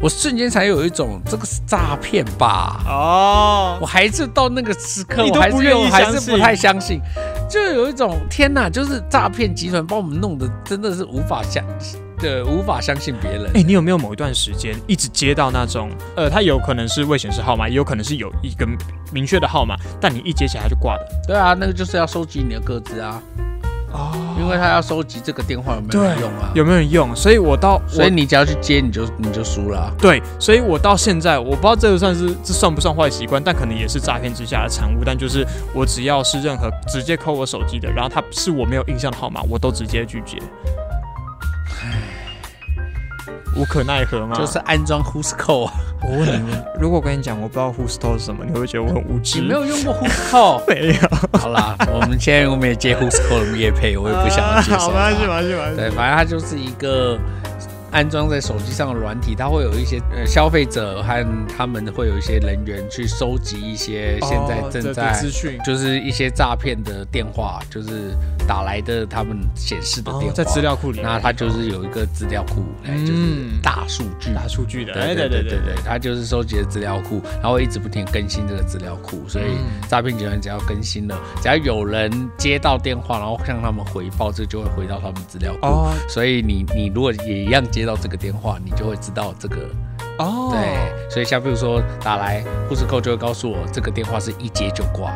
[0.00, 2.80] 我瞬间才有一种这个是诈骗吧。
[2.86, 3.78] 哦。
[3.80, 6.20] 我，还是到那个时刻，我还是都不愿意有还相信。
[6.20, 7.00] 是不太相信，
[7.50, 11.64] 就有一种天哪，就是诈骗集团把我们弄得真的是无法相，
[12.20, 13.50] 对，无法相信别人。
[13.54, 18.66] 哎、你有没有某一段时间一直接到那种，呃，他有可能是未显示号码，也有可能是有一个
[19.12, 21.06] 明确的号码，但你一接起来他就挂的。
[21.26, 23.22] 对啊，那个就是要收集你的个资啊，
[23.92, 26.50] 哦，因为他要收集这个电话有没有人用啊。
[26.54, 27.14] 有没有人用？
[27.14, 35.04] 所以我到我所以你只要去接，你就你就输了啊、对，所以我到现在我不知道这个算是这算不算坏习惯，但可能也是诈骗之下的产物。
[35.04, 40.38] 但就是我只要是任何直接扣我手机的，然后他是我没有印象的号码，我都直接拒绝。
[43.58, 44.36] 无可奈何吗？
[44.36, 45.72] 就是安装 Who's Call 啊。
[46.00, 49.40] 我问你， 如果我跟你讲我不知道 Who's o 是什么，你会觉得我很无知？
[49.40, 50.62] 你没有用过 Who's Call？
[50.68, 55.26] 没有，好啦，我们现在我们也接 Who's Call 的业配，我也不想要接受 好，没关系，没。
[55.26, 55.76] 关系，没关系。
[55.76, 57.18] 对，反正它就是一个
[57.90, 68.14] 安装在手机上的软体，它会有一些呃消费者和他们会有一些人员去收集一些现在正在、资讯，就是一些诈骗的电话，就是
[68.46, 74.32] 打来的他们显示的电话，哦在资料库里，那它就是有一个资料库，就是大数据。
[74.34, 79.88] 大数据的，对哎对对对对，它就是收集的资料库，然后一直不停更新这个资料库，所以嗯。
[79.88, 85.66] 诈骗集团只要更新了，只要有人接到电话，然后向他们回报，这就会回到他们资料库。
[85.66, 85.94] 哦。
[86.08, 89.56] 所以你你如果也一样接到这个电话，你就会知道这个
[90.18, 91.08] 哦，对。
[91.08, 95.12] 所以像比如说打来，护士扣就会告诉我这个电话是一接就挂，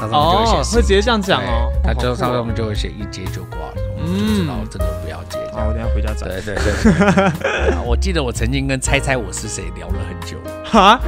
[0.00, 3.58] 哦，会直接这样讲哦，对它就上面就会写一接就挂，
[3.96, 5.38] 我们就知道这个不要接。
[5.50, 6.26] 这好，我等下回家找。
[6.26, 10.38] 对对对 我记得我曾经跟猜猜我是谁聊了很久。
[10.64, 11.00] 哈，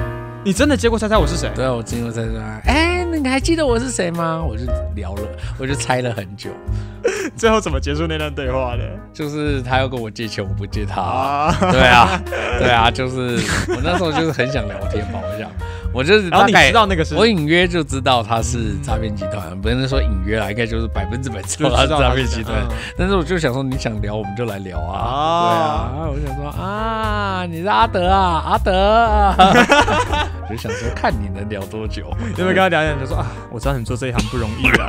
[0.45, 1.51] 你真的接过猜猜我是谁？
[1.55, 4.43] 对啊，我经过猜猜，哎，那你还记得我是谁吗？
[4.43, 5.23] 我就聊了，
[5.59, 6.51] 我就猜了很久。
[7.39, 8.83] 最后怎么结束那段对话的？
[9.13, 11.01] 就是他要跟我借钱，我不借他。
[11.01, 12.21] 啊，对啊，
[12.59, 15.49] 对啊，就是我那时候就是很想聊天嘛，我想，
[15.93, 22.77] 我就是大概知道那个是我隐约就知道他是诈骗集团，不能说隐约啦，应该就是百分之百知道他是诈骗集团嗯。
[22.97, 29.37] 但是我就想说，你想聊我们就来聊啊，啊对啊，我就想说啊，你是阿德啊，阿德啊，
[30.51, 32.03] 就想说看你能聊多久。
[32.37, 34.89] 有没有跟他聊天就说啊，我知道你做这一行不容易啊。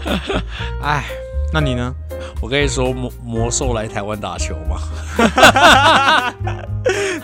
[0.82, 1.04] 哎，
[1.52, 1.94] 那你呢？
[2.40, 4.78] 我跟你说，魔魔兽来台湾打球嘛？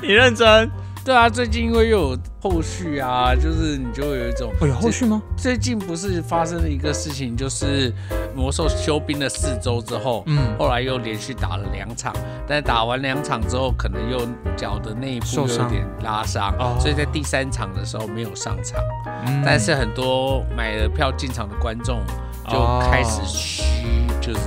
[0.02, 0.70] 你认真？
[1.04, 5.22] 对啊，最近因为又有后续啊，就是你就会有一种，哦，有后续吗？
[5.36, 7.94] 最近不是发生了一个事情，就是
[8.34, 12.12] 魔兽休兵了四周之后，嗯，后来又连续打了两场，
[12.48, 18.80] 但打完两场之后，可能又脚的内部受伤有点拉伤，哦所以在第三场的时候没有上场。
[19.28, 22.00] 嗯但是很多买了票进场的观众
[22.48, 23.62] 就哦开始嘘，
[24.20, 24.40] 就是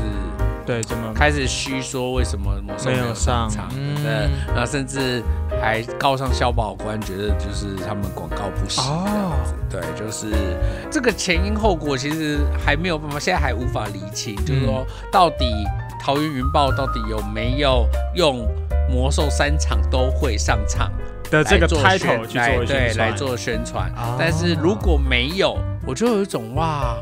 [0.65, 5.23] 对怎么开始嘘说为什么魔兽没没有有上上场，嗯对，然后甚至
[5.61, 9.53] 还告上消保官，觉得就是他们广告不行哦这样子。
[9.69, 10.27] 对，就是
[10.91, 15.45] 这个前因后果其实还没有办法，现在还无法厘清，就是说到底
[15.99, 18.47] 桃园云豹到底有没有用
[18.89, 20.91] 魔兽三场都会上场
[21.31, 24.15] 的这个 title 来对做宣传来做宣传哦？
[24.19, 26.95] 但是如果没有，我就有一种哇。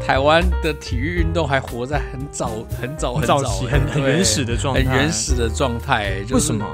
[0.00, 5.12] 台湾的体育运动还活在很早、很早、很早很很原始的状态，很原。
[5.12, 6.20] 始的状态、欸。
[6.22, 6.66] 就是为什么？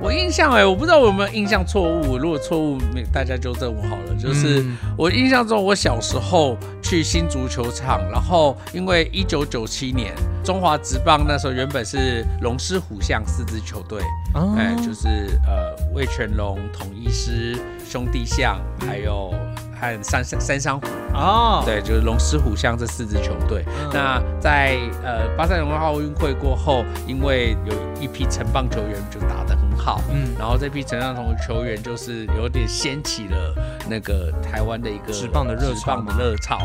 [0.00, 2.18] 我印象哎、我不知道我有没有印象错误。
[2.18, 4.14] 如果错误，没大家纠正我好了。
[4.18, 14.00] 就是、嗯我印象中，我小时候去新足球场，然后因为一九九七年中华职棒那时候原本是龙狮虎象四支球队，
[14.34, 14.54] 哦。
[14.58, 19.32] 哎、就是呃魏全龙、统一师、兄弟象，还有
[19.80, 23.64] 和三三三山虎，哦，对，就是龙狮虎象这四支球队。
[23.66, 23.90] 嗯。
[23.92, 33.54] 那在呃巴塞隆纳奥运会过后，因为有一批城棒球员就打得很好，嗯，然后这批城棒同球员就是有点掀起了
[33.88, 36.58] 那个台湾的一个职棒的热职棒的热潮，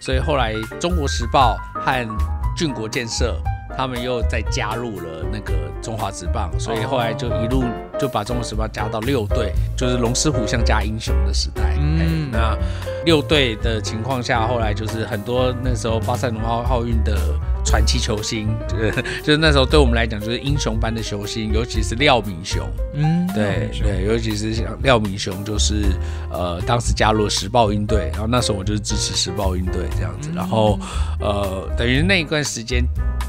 [0.00, 2.18] 所以后来中国时报和
[2.56, 3.40] 俊国建设。
[3.78, 7.62] 他们又再加入了那个中华职棒，所以后来就一路
[7.98, 11.76] 就把中国时报加到六队，就是龙狮虎象加英雄的时代。
[11.78, 12.56] 嗯嗯，那
[13.04, 17.16] 六队的情况下，后来就是很多那时候巴塞隆奥奥运的
[17.64, 22.66] 传奇球星，就是就是那时候对我们来讲就是英雄般的球星，尤其是廖敏雄。
[22.94, 25.86] 嗯，对对，尤其是像廖敏雄，就是
[26.30, 30.78] 呃，当时加入了时报鹰队，然后那时候我就是支持时报鹰队这样子，然后
[31.20, 32.84] 呃，等于那一段时间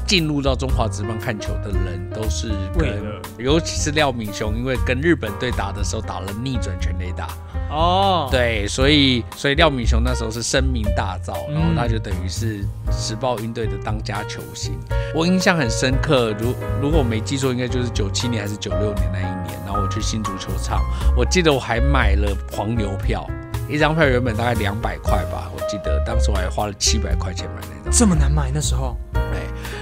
[0.06, 7.28] 进入到中华职棒看球的人都是跟为了，尤其是廖敏雄，因为跟日本队打的时候打了逆转全垒打，
[7.70, 14.78] 哦，，对，所以所以廖敏雄那时候是声名大噪，嗯然后他就等于是时报鹰队的当家球星。
[15.14, 20.82] 我印象很深刻，如如果我没记错，应该就是九七年还是九六年那一年，然后我去新足球场，
[21.16, 23.26] 我记得我还买了黄牛票，
[23.66, 27.90] 一张票原本大概两百块吧，我记得当时我还花了七百块钱买那张。
[27.90, 29.40] 这么难买那时候，哎，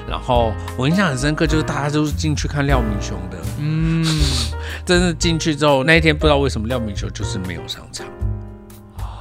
[0.08, 4.02] 然后我印象很深刻，就是大家都是进去看廖敏雄的，嗯，
[4.88, 8.06] 真的进去之后，那一天不知道为什么廖明雄就是没有上场，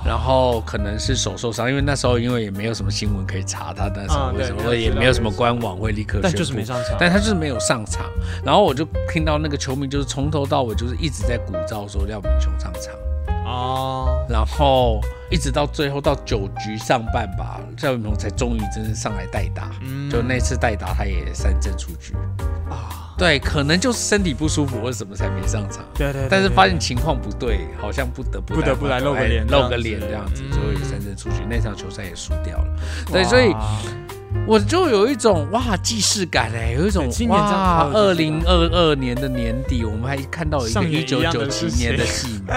[0.06, 6.46] 然后可能是手受伤，因为那时候因为也没有什么新闻可以查他那时候啊对为什么，也没有什么官网会立刻但宣布。
[6.46, 8.06] 就是没上场，但他就是没有上场，
[8.46, 12.94] 然后我就听到那个球迷就是从头到尾就是一直在鼓噪说廖明雄上场，
[13.46, 20.10] 哦，然后一直到最后到九局上半吧，廖敏雄才终于真正上来代打，嗯。
[20.10, 22.14] 就那次代打他也三振出局，
[22.70, 25.84] 啊，对，可能就是身体不舒服或者什么才没上场。
[25.96, 32.68] 对对，对但是对发现情况不对，好像不得不不得不来露个脸露个脸这样子，嗯最后也三振出局，那场球赛也输掉了。
[33.12, 33.56] 对，所以
[34.46, 42.54] 我就有一种哇既视感哎，有一种哇，二零二二年的年底，我们还看到一个一九九七年的戏嘛。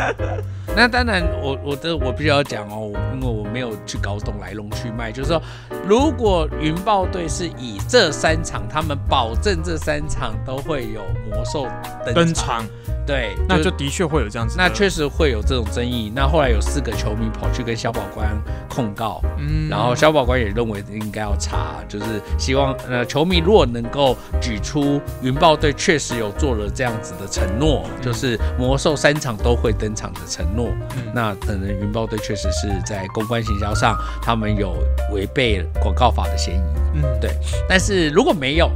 [0.77, 5.43] 那当然我，我的我必须要讲哦，因为我没有去搞懂来龙去脉，就是说，
[5.87, 11.67] 如果云豹队是以这三场，他们保证这三场都会有魔兽
[12.15, 12.65] 登，场，
[13.11, 16.13] 对，那就的确会有这样子，那确实会有这种争议。
[16.15, 22.05] 那后来有四个球迷跑去跟消保官控告，嗯然后消保官也认为应该要查，就是
[22.39, 34.77] 希望呃球迷如果能够举出云豹队确实有做了这样子的承诺，就是魔兽三场都会登场的承诺，嗯那可能云豹队确实是在公关行销上他们有
[35.11, 36.61] 违背广告法的嫌疑。
[36.95, 37.31] 嗯对
[37.69, 38.71] 但是如果没有，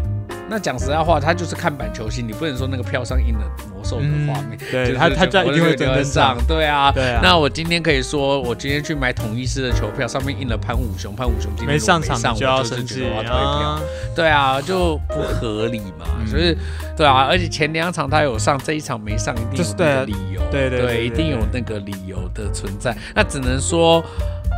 [0.49, 3.41] 那讲实在话，他就是看板球星，你不能说那个票上印了
[3.73, 4.53] 魔兽的画面。
[4.53, 13.05] 嗯对他他这样一定会就登上上，，对啊，对啊那我今天可以说，我今天去买统一狮的球票，上面印了潘武雄，潘武雄今天没上场就要生气。
[13.27, 13.81] 啊，
[14.15, 16.07] 对啊，就不合理嘛。
[16.19, 16.57] 嗯所以，
[16.97, 22.97] 对啊，而且前两场他有上，这一场没上，一定有理由，对对对对一定有那个理由的存在。
[23.15, 24.05] 那只能说。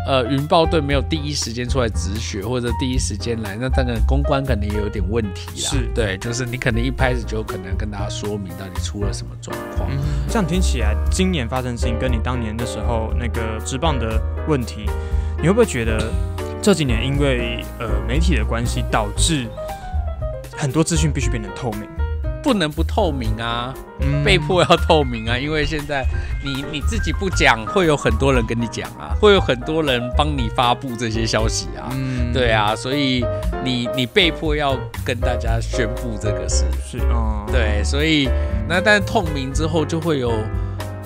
[0.06, 5.68] 呃，云豹队没有第一时间出来止血，或者第一时间来，那当然公关可能也有点问题啦。
[5.68, 9.90] 是对，就是你可能一开始就可能跟大家说明到底出了什么状况。
[9.90, 14.88] 嗯，这样听起来，今年发生的事情跟你当年的时候那个职棒的问题，
[15.38, 15.98] 你会不会觉得
[16.62, 19.48] 这几年因为呃媒体的关系，导致
[20.56, 21.82] 很多资讯必须变得透明？
[22.46, 24.22] 不能不透明啊，嗯。
[24.22, 26.06] 被迫要透明啊，因为现在
[26.44, 31.90] 你你自己不讲，会有很多人跟你讲啊，会有很多人帮你发布这些消息啊。
[31.90, 32.32] 嗯。
[32.32, 33.26] 对，啊，所以
[33.64, 38.28] 你你被迫要跟大家宣布这个事，是嗯，对，所以
[38.68, 40.32] 那但透明之后就会有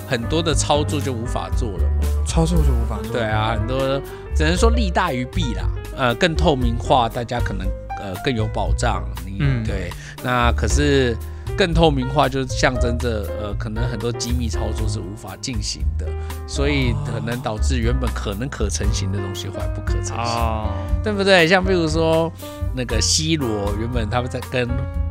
[0.07, 3.13] 很多的操作就无法做了嘛，操作就无法做。
[3.13, 3.99] 对啊，很多
[4.35, 5.63] 只能说利大于弊啦，
[5.97, 7.65] 呃，更透明化，大家可能
[7.99, 9.63] 呃更有保障，你、嗯。
[9.63, 9.89] 对，
[10.23, 11.15] 那可是
[11.57, 16.05] 更透明化，就是象征着呃，可能很多机密操作是无法进行的，
[16.47, 20.69] 所以可能导致原本可能可成型的东西后来不可成型，哦，
[21.03, 21.47] 对不对？
[21.47, 22.31] 像比如说
[22.75, 24.67] 那个 C 罗，原本他们在跟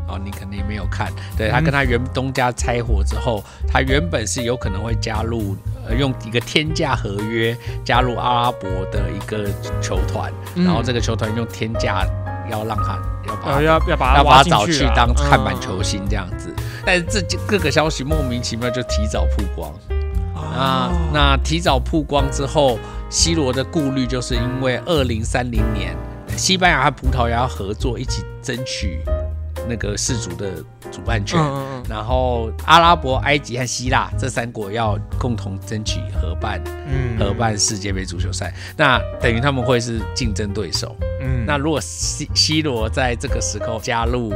[0.08, 9.48] 哦，你肯定没有看，对他跟他原东家拆伙之后，他原本是有可能会加入，呃，用一个天价合约加入阿拉伯的一个
[9.80, 12.04] 球团，嗯然后这个球团用天价
[12.48, 16.54] 要让他要把呃，要要把它要把他找挖进去当看板嗯球星这样子，
[16.86, 19.72] 但是这各个消息莫名其妙就提早曝光。
[20.34, 22.78] 啊，那提早曝光之后
[23.08, 25.94] ，C 罗的顾虑就是因为二零三零年
[26.36, 29.00] 西班牙和葡萄牙合作，一起争取
[29.70, 30.50] 那个世足的
[30.90, 31.38] 主办权。
[31.40, 31.84] 嗯嗯。
[31.88, 37.16] 然后阿拉伯、埃及和希腊这三国要共同争取合办嗯。
[37.16, 40.96] 合办世界杯足球赛，那等于他们会是竞争对手。
[41.20, 41.46] 嗯。
[41.46, 44.32] 那如果西西罗在这个时候加入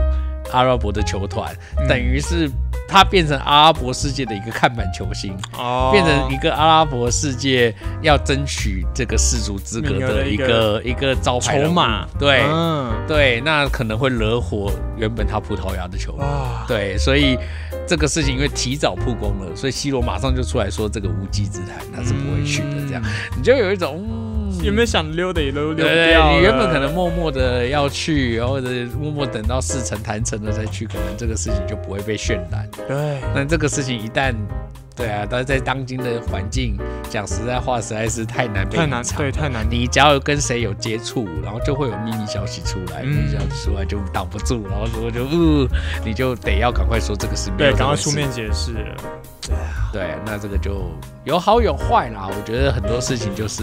[0.53, 1.89] 阿拉伯的球团，嗯。
[1.89, 2.49] 等于是
[2.87, 5.91] 他变成阿拉伯世界的一个看板球星，哦。
[5.93, 12.93] 变成一个阿拉伯世界要争取这个世足资格的的一个一个招牌筹码，对、嗯。
[13.07, 16.25] 对，那可能会惹火原本他葡萄牙的球迷。
[16.67, 17.39] 对，所以
[17.87, 22.87] 这个事情因为提早曝光了，所以 C 罗马上就出来说这个无稽之谈，他是不会去的。
[22.87, 23.03] 这样，
[23.37, 24.07] 你就有一种，
[24.65, 32.69] 嗯，有没有想溜的也都溜对掉了你原本可能默默的要去，或者默默等到事成谈成了再去，可能这个事情就不会被渲染。
[32.89, 34.35] 对，那这个事情一旦，
[34.97, 36.79] 对啊，但是在当今的环境，
[37.11, 39.67] 讲实在话，实在是太难被太难，对，太难。
[39.71, 45.69] 你只要有跟谁有接触，然后就会有秘密消息出来，嗯秘密消息出来就挡不住，然后说就呃，
[46.05, 48.73] 你就得要赶快说这个是没有对，赶快出面解释。
[49.47, 50.91] 对啊对，那这个就
[51.25, 52.29] 有好有坏啦。
[52.29, 53.63] 我觉得很多事情就是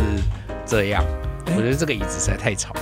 [0.72, 1.03] 这样。
[1.47, 2.74] 我觉得这个椅子实在太吵，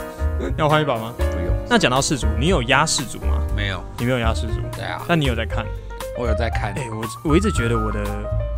[0.57, 1.11] 要换一把吗？
[1.17, 3.41] 不用，那讲到世足，你有压世足吗？
[3.55, 3.83] 没有。
[3.97, 5.65] 你没有压世足，对啊，那你有在看。
[6.15, 7.99] 我有在看哎、，我我一直觉得我的，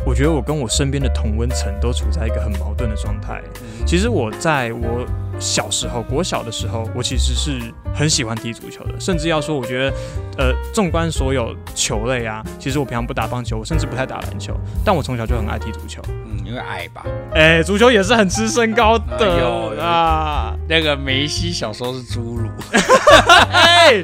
[0.04, 3.40] 我觉得我跟我身边的同温层都处在一个很矛盾的状态。
[3.86, 5.06] 其实我在我
[5.38, 9.96] 小时候，国小的时候，我其实是很喜欢踢足球的，甚至要说，我觉得，
[10.38, 16.02] 呃，纵观所有球类啊，其实我平常不打棒球，我甚至不太打篮球，但我从小就很爱踢足球。
[16.08, 17.04] 嗯，因为矮吧。
[17.32, 20.54] 哎、足球也是很吃身高哎的呦啊。
[20.68, 22.48] 那个梅西小时候是侏儒，
[23.52, 24.02] 哎，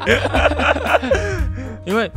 [1.84, 2.11] 因为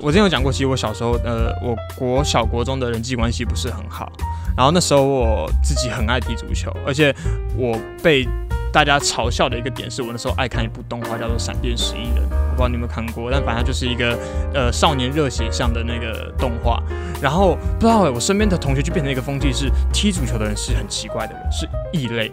[0.00, 4.12] 我之前有讲过，其实我小时候，呃，我国小国中的人际关系不是很好，
[4.56, 7.14] 然后那时候我自己很爱踢足球，而且
[7.56, 8.28] 我被
[8.72, 14.18] 大家嘲笑的一个点是我那时候爱看一部动画叫做《闪电十一人》，我不知道你有没有看过，但反正就是一个
[14.52, 16.82] 呃少年热血向的那个动画。
[17.22, 22.32] 然后不知道，我身边的同学就变成一个风气是踢足球的人是很奇怪的人，是异类。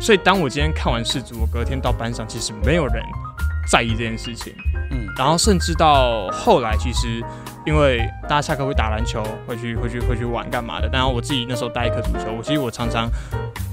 [0.00, 3.02] 所以当我今天看完世足，我隔天到班上，其实没有人
[3.66, 4.52] 在意这件事情。
[4.90, 7.22] 嗯，然后甚至到后来，其实
[7.64, 10.88] 因为大家下课会打篮球，会去会去会去玩干嘛的。
[10.92, 13.08] 然后我自己那时候带一颗足球，我其实我常常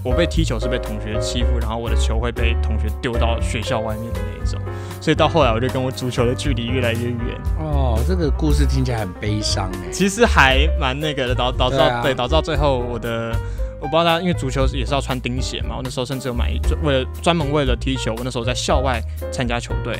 [0.03, 4.59] 我被踢球是被同学欺负，然后我的球会被同学丢到学校外面的那一种。
[5.01, 7.41] 所以到后来，我就跟我足球的距离越来越远。
[7.59, 9.91] 哦，这个故事听起来很悲伤哎。
[9.91, 13.35] 其实还蛮那个的，导导致到对导致到最后我的。
[13.81, 19.01] 我不知道大家，因为足球也是要穿钉鞋嘛，我那时候甚至有买一为了专门为了踢球，我那时候在校外
[19.31, 19.99] 参加球队，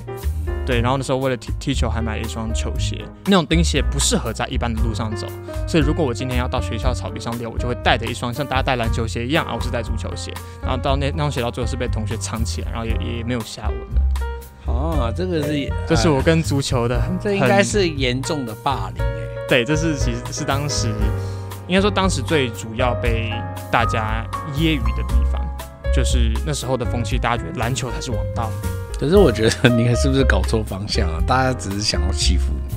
[0.67, 5.25] 对，然后那时候为了踢踢球还买了一双球鞋，那种钉鞋不适合在一般的路上走，
[5.67, 14.01] 所以如果我今天要到学校草地上练，我就会带着一双像大家带篮球鞋一样啊，我是带足球鞋，然后到那那双鞋到最后是被同学藏起来，然后也也没有下文了。
[14.67, 19.27] 哦，这个是，这是我跟足球的，这应该是严重的霸凌哎。
[19.49, 20.87] 对，这是其实是当时
[21.71, 23.31] 应该说当时最主要被
[23.71, 25.41] 大家揶揄的地方，
[25.95, 28.51] 就是那时候的风气，大家觉得篮球才是王道。
[28.99, 31.23] 可是我觉得你是不是搞错方向啊？
[31.25, 32.75] 大家只是想要欺负你。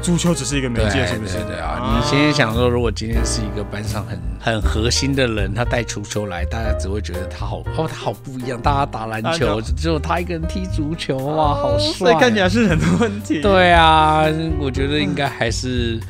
[0.00, 1.34] 足球只是一个媒介，是不是？
[1.34, 1.98] 对对啊！
[1.98, 8.58] 你现在想说，如果今天是一个班上很很核心的人，他带足球来，大家只会觉得他好哦，他好不一样。
[8.62, 11.92] 大家打篮篮球，球只有他一个人踢足球，哇，好帅！
[11.92, 13.42] 所以看起来是很多问题。
[13.42, 14.24] 对啊，
[14.58, 16.00] 我觉得应该还是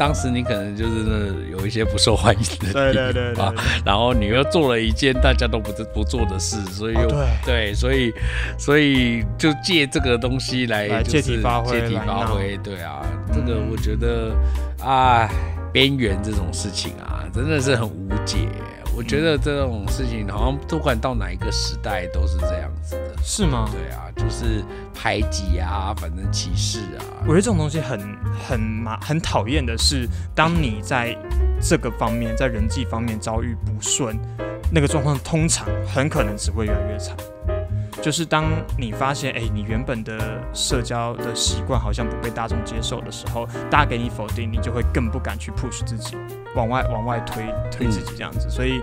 [0.00, 3.54] 当时你可能就是那有一些不受欢迎的地方，对对对对对。
[3.84, 8.10] 然后你又做了一件大家都不不做的事，所以又、哦对，所以
[8.58, 13.68] 所以就借这个东西来来就是借题发挥借题发挥，对啊，这个嗯。
[13.70, 14.34] 我觉得
[14.82, 15.28] 啊，
[15.70, 18.38] 边缘这种事情啊，真的是很无解。
[19.00, 23.66] 我觉得这种事情好像不管到哪一个时代都是这样子的，是吗？
[23.72, 24.62] 对啊，就是
[24.94, 27.98] 排挤啊，反正歧视啊，我觉得这种东西很
[28.46, 31.16] 很麻很讨厌的是，当你在
[31.62, 34.18] 这个方面，在人际方面遭遇不顺，
[34.70, 37.16] 那个状况通常很可能只会越来越惨。
[38.02, 38.44] 就是当
[38.78, 40.18] 你发现，哎、你原本的
[40.54, 46.16] 社交的习惯好像不被大众接受的时候，大家给你否定，你就会更不敢去 push 自己，
[46.54, 48.48] 往外往外推推自己这样子。
[48.48, 48.80] 所以，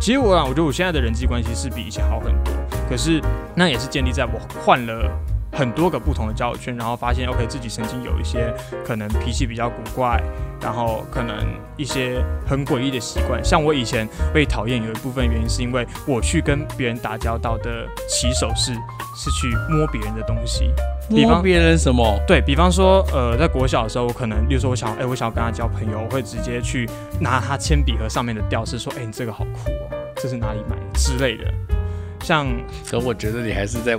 [0.00, 2.52] 其实我啊，我觉得我现在的人际关系是比以前好很多。
[2.88, 3.20] 可是
[3.54, 5.10] 那也是建立在我换了
[5.52, 8.52] 很多个不同的交友圈，然后发现 OK 自己曾经有一些
[8.84, 10.20] 可能脾气比较古怪，
[10.60, 11.36] 然后可能
[11.76, 13.44] 一些很诡异的习惯。
[13.44, 18.72] 像我以前被讨厌有一部分原因是因为我去跟别人打交道的起手式
[19.14, 20.70] 是去摸别人的东西。
[21.10, 22.18] 比方别人什么？
[22.26, 26.88] 对比方说，呃，在国小的时候，我可能，例如说，我想，哎、我想要跟他交朋友，我会直接去
[27.20, 31.44] 拿他铅笔盒上面的吊饰，说，哎、你这个好酷哦，这是哪里买的之类的。
[32.22, 32.46] 像
[32.88, 33.98] 可我觉得你还是在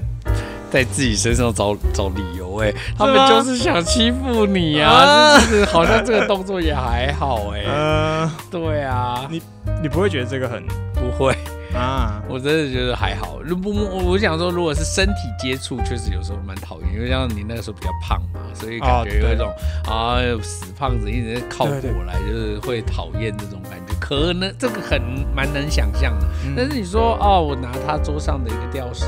[0.74, 5.39] 在自己身上找找理由哎、他们就是想欺负你啊，啊。
[5.39, 9.39] 就是好像这个动作也还好哎、呃，对啊，你
[9.84, 10.63] 你不会觉得这个很
[10.95, 11.38] 不会，
[11.84, 12.24] 啊？
[12.30, 13.40] 我真的觉得还好。
[13.44, 19.54] 如不，我我想说，如果是身体接触，确实有时候蛮讨厌，因为像你那个时候比较胖嘛，所以感觉哦有一种、
[19.88, 23.94] 啊死胖子一直在靠过来，就是会讨厌这种感觉。
[24.00, 25.02] 可能这个很
[25.36, 26.28] 蛮能想象的。
[26.46, 29.06] 嗯但是你说哦，我拿他桌上的一个吊饰，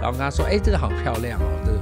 [0.00, 1.78] 然后跟他说，哎、这个好漂亮哦，这个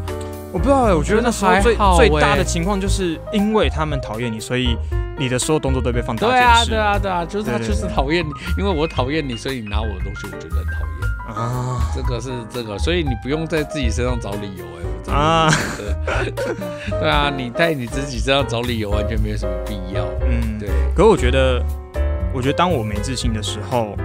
[0.53, 4.77] 我不知道哎，我觉得那时候最最大欸的情况就是因为他们讨厌你，所以
[5.19, 11.37] 你的所有动作都被放大对啊，对啊，对啊，就是他就是讨厌你，因为我讨厌你，所以你拿我的东西，我觉得很讨厌。
[11.37, 11.81] 啊。
[11.95, 15.51] 这个是这个，所以你不用在自己身上找理由哎、我真的啊，
[17.01, 20.05] 对啊，你在你自己身上找理由完全没有什么必要。
[20.25, 21.61] 嗯，对，可是我觉得，
[22.33, 23.97] 我觉得当我没自信的时候，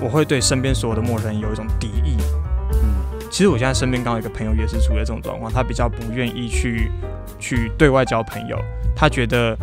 [0.00, 2.16] 我会对身边所有的陌生人有一种敌意。
[2.72, 2.94] 嗯，
[3.30, 6.90] 其实我现在身边刚好有一个朋友也是处于这种状况，他比较不愿意去
[7.38, 8.58] 去对外交朋友，
[8.94, 9.56] 他觉得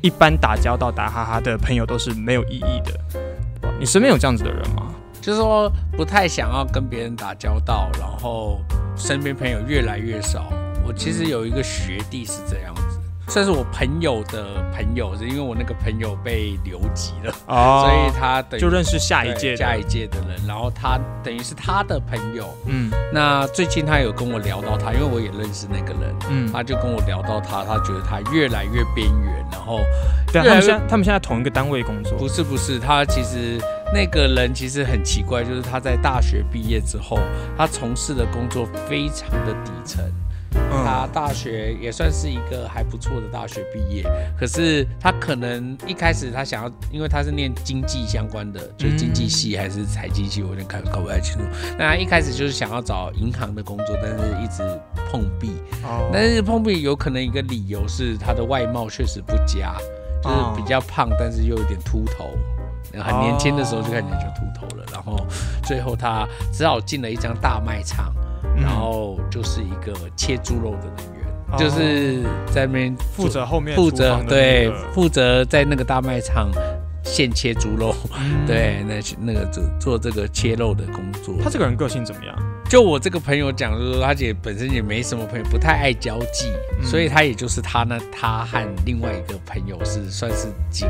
[0.00, 3.70] 一般打交道打哈哈的朋友都是没有意义的。
[3.78, 4.92] 你身边有这样子的人吗？
[5.20, 8.60] 就是说不太想要跟别人打交道，然后
[8.96, 10.50] 身边朋友越来越少。
[10.86, 12.74] 我其实有一个学弟是这样，
[13.30, 17.86] 算是我朋友的朋友，是因为我那个朋友被留级了，哦。
[17.86, 22.52] 所以他等于就认识下一届下一届的人，然后他等于是他的朋友。
[22.66, 22.90] 嗯。
[23.12, 29.78] 那最近他有跟我聊到他，因为我也认识那个人，嗯，他就跟我聊到他，他觉得他越来越边缘，然后
[30.32, 32.18] 对他们现在他们现在同一个单位工作。
[32.18, 33.60] 不，是不是，他其实
[33.94, 37.20] 那个人其实很奇怪，就是他在大学毕业之后，
[37.56, 40.04] 他从事的工作非常的底层。
[40.70, 44.04] 他嗯大学也算是一个还不错的大学毕业，
[44.38, 51.42] 可是他可能一开始他想要，因为他是念经济相关的，就是经济系还是财经系，我有点看搞不太清楚。
[51.78, 54.62] 那他一开始就是想要找银行的工作，但是一直
[55.10, 55.52] 碰壁。
[55.84, 59.76] 哦但是碰壁有可能一个理由是他的外貌确实不佳，
[60.22, 62.30] 就是比较胖，但是又有点秃头。
[62.92, 65.24] 很年轻的时候就看起来就秃头了，然后
[65.62, 68.22] 最后他只好进了一家大卖场，嗯
[68.56, 71.56] 然后就是一个切猪肉的人员，哦。
[71.58, 72.22] 就是
[72.52, 76.50] 在那边负责后面负责对负责在那个大卖场
[77.02, 78.46] 现切猪肉，嗯。
[78.46, 81.34] 对，那那个做做这个切肉的工作。
[81.42, 82.36] 他这个人个性怎么样？
[82.68, 86.46] 就我这个朋友讲，就是说他姐本身也没什么朋友，不太爱交际，
[86.78, 86.84] 嗯。
[86.86, 90.88] 所以他也就是他呢，他和另外一个朋友是算是几他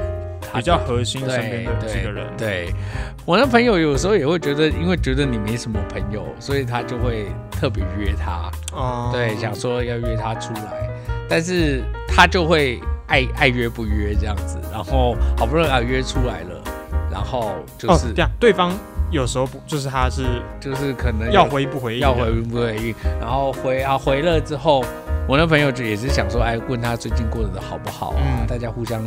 [0.53, 2.69] 比较核心身边的对这个人，对
[3.25, 9.11] 我那朋友有时候也会觉得，因为觉得你没什么朋友，所以他就会特别约他，哦。
[9.13, 10.91] 对，想说要约他出来，
[11.29, 16.63] 但是他就会爱爱约不约这样子，然后好不容易啊约出来了，
[17.11, 18.73] 然后就哦是、，这样对方
[19.11, 20.25] 有时候不就是他是
[20.61, 24.85] 就是可能要回不回应，要回不回应，然后回啊回了之后，
[25.29, 28.23] 我那朋友就也是想说，哎，问他最近过得好不好啊？
[28.41, 29.01] 嗯大家互相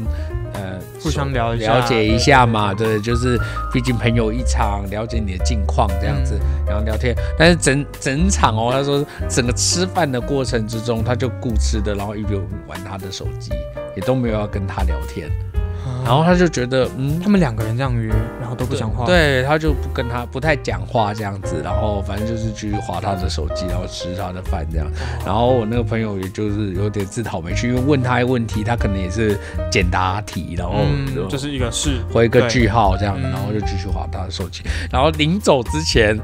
[0.54, 3.38] 呃互相聊一下了解一下嘛，对，就是
[3.74, 7.14] 毕竟朋友一场，了解你的近况这样子，嗯然后聊天。
[7.38, 13.52] 但是整整场哦，他说整个吃饭的过程之中，他就顾吃的，然后一边玩他的手机，
[13.96, 15.60] 也都没有要跟他聊天，啊
[16.06, 24.88] 然后他就觉得嗯，他们两个人这样约，然后都不讲话，，对，他就不跟他不太讲话这样子，然后反正就是继续划他的手机，然后吃他的饭这样。
[25.26, 29.38] 然后我那个朋友也就是有点自讨没趣，因为问他一个问题，他可能也是
[29.72, 34.64] 简答题，然后嗯，就是一个是回个句号这样，嗯然后就继续划他的手机。
[34.92, 36.20] 然后临走之前。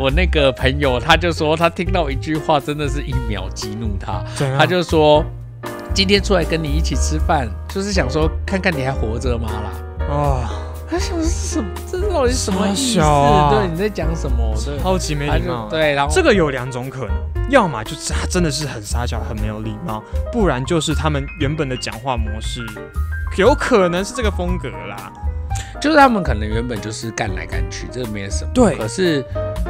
[0.00, 4.22] 我那个朋友他就说，他听到一句话，真的是一秒激怒他。
[4.56, 5.24] 他就说，
[5.98, 10.06] 今天出来跟你一起吃饭，就是想说看看你还活着吗啦。
[10.08, 10.44] 哦，
[10.88, 11.68] 还想是什么？
[11.90, 13.00] 这到底什么意思？
[13.00, 14.54] 对，你在讲什么？
[14.64, 17.10] 对，超级没礼貌，对，然后这个有两种可能，
[17.50, 22.64] 要么就是他真的是很傻小、很没有礼貌，不然就是他们原本的讲话模式
[23.36, 25.12] 有可能是这个风格啦。
[25.80, 28.50] 就是他们可能原本就是干来干去，这个没有什么。
[28.52, 28.76] 对。
[28.76, 29.22] 可是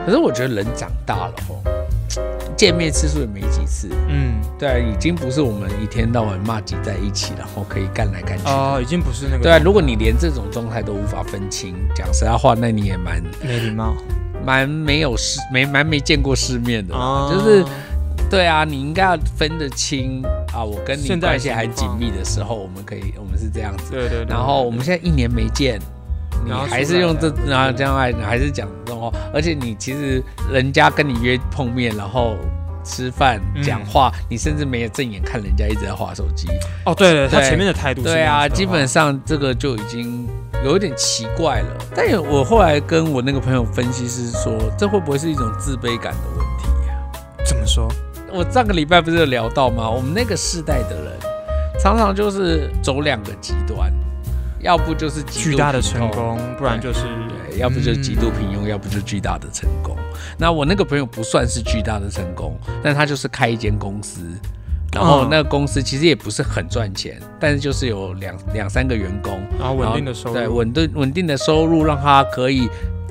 [0.04, 1.62] 可可是我觉得人长大了吼，
[2.56, 8.50] 见面次数也没几次，嗯，对啊，已经不是我们一天到晚骂挤在一起，然后可以干来干去的。
[8.50, 13.94] 哦，已经不是那个对啊，如果你连这种状态都无法分清，讲实在话，那你也蛮没礼貌。
[14.46, 17.30] 蛮没有世没蛮没见过世面的，哦。
[17.30, 17.62] 就是
[18.30, 20.22] 对啊，你应该要分得清
[20.54, 25.78] 啊，我跟你关系还紧密的时候，我们可以我们是这样子，对对对，然后我们现在一年没见。
[26.44, 32.36] 你还是用这然后这样爱，你还是讲这种话，而且你其实人家跟你约碰面，然后
[32.84, 36.48] 吃饭嗯讲话，你甚至没有正眼看人家一直在划手机，
[36.86, 40.26] 哦，对对，他前面的态度是对啊，基本上这个就已经
[40.64, 41.76] 有一点奇怪了。
[41.94, 46.94] 但有我后来跟我那个朋友分析是说，这会不会是一种自卑感的问题呀、
[47.44, 47.86] 怎么说？
[48.30, 49.88] 我上个礼拜不是有聊到吗？
[49.88, 51.12] 我们那个世代的人
[51.80, 53.92] 常常就是走两个极端，
[54.60, 57.02] 要不就是巨大的成功，不然就是
[57.48, 59.96] 对，要不就是极度平庸，要不就巨大的成功。
[60.36, 64.20] 那我那个朋友不算是巨大的成功，但他就是开一间公司，
[64.92, 65.28] 然后嗯。
[65.30, 72.68] 那个公司其实也不是很赚钱，但是就是有两两三个员工，然后稳定的收入，对稳定稳定的收入，让他可以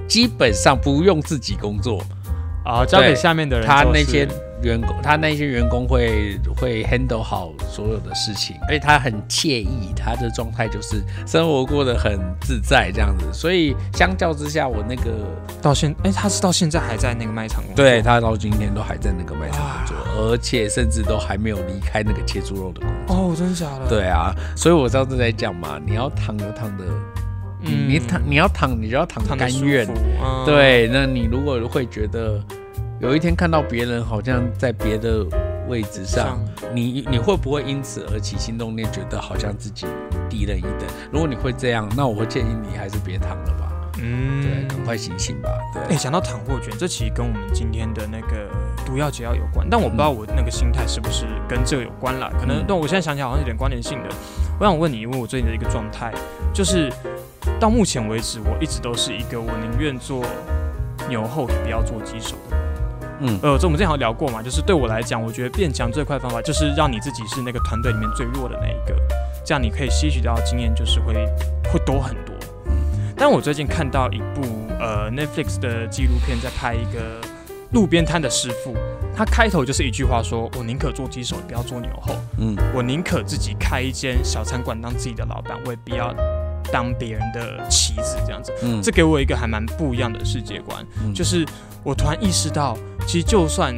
[0.08, 2.04] 基本上不用自己工作，
[2.66, 4.28] 啊，交给下面的人他那些
[4.62, 15.12] 员工，他那些员工会会 handle 好所有的事情，而且他很惬意，他的状态就是生活过得很自在这样子，所以相较之下，我那个
[15.62, 19.98] 到现，哎，他是到现在还在那个卖场工作，对他到今天都还在那个卖场工作，
[20.32, 23.16] 而且甚至都还没有离开那个切猪肉的工作。
[23.16, 26.84] 哦，真的假的？，对啊，所以我上次在讲嘛，你要躺就躺的，
[27.62, 29.94] 嗯你躺你要躺，你就要躺甘愿服。
[30.24, 32.42] 嗯，对，那你如果会觉得
[33.00, 35.24] 有一天看到别人好像在别的
[35.68, 36.40] 位置上，
[36.74, 39.86] 你你会不会因此而起心动念，觉得好像自己
[40.28, 40.82] 低人一等？
[41.12, 43.72] 如果你会这样，那我会建议你还是别躺了吧。
[44.02, 45.50] 嗯，对，赶快醒醒吧。
[45.74, 48.50] 对哎，对，讲到躺货卷，这其实跟我们今天的那个
[48.84, 52.32] 毒药解药有关，但我不知道我那个心态是不是跟这个有关啦。
[52.40, 54.10] 可能嗯，但我现在想起来好像有点关联性的。
[54.60, 56.12] 我想问你，因为我最近的一个状态，
[56.52, 56.92] 就是
[57.60, 60.26] 到目前为止，我一直都是一个我宁愿做
[61.08, 62.36] 牛后，也不要做鸡手。
[63.20, 68.96] 嗯呃，这我们之前好像聊过嘛，就是对我来讲，我觉得变强最快的方法就是让你自己是那个团队里面最弱的那一个，
[69.46, 71.14] 这样你可以吸取到经验就是会
[71.72, 72.36] 会多很多。
[73.16, 74.42] 但我最近看到一部
[74.80, 77.20] 呃 Netflix 的纪录片，在拍一个
[77.72, 78.76] 路边摊的师傅，
[79.16, 86.14] 他开头就是一句话说：“我宁可做鸡手，也不要做牛后；嗯我宁可自己开一间小餐馆当自己的老板，我也不要
[86.72, 90.86] 当别人的棋子。”这样子，嗯这给我一个还蛮不一样的世界观。
[91.04, 91.44] 嗯就是
[91.88, 92.78] 我突然意识到，
[93.08, 93.74] 其实就算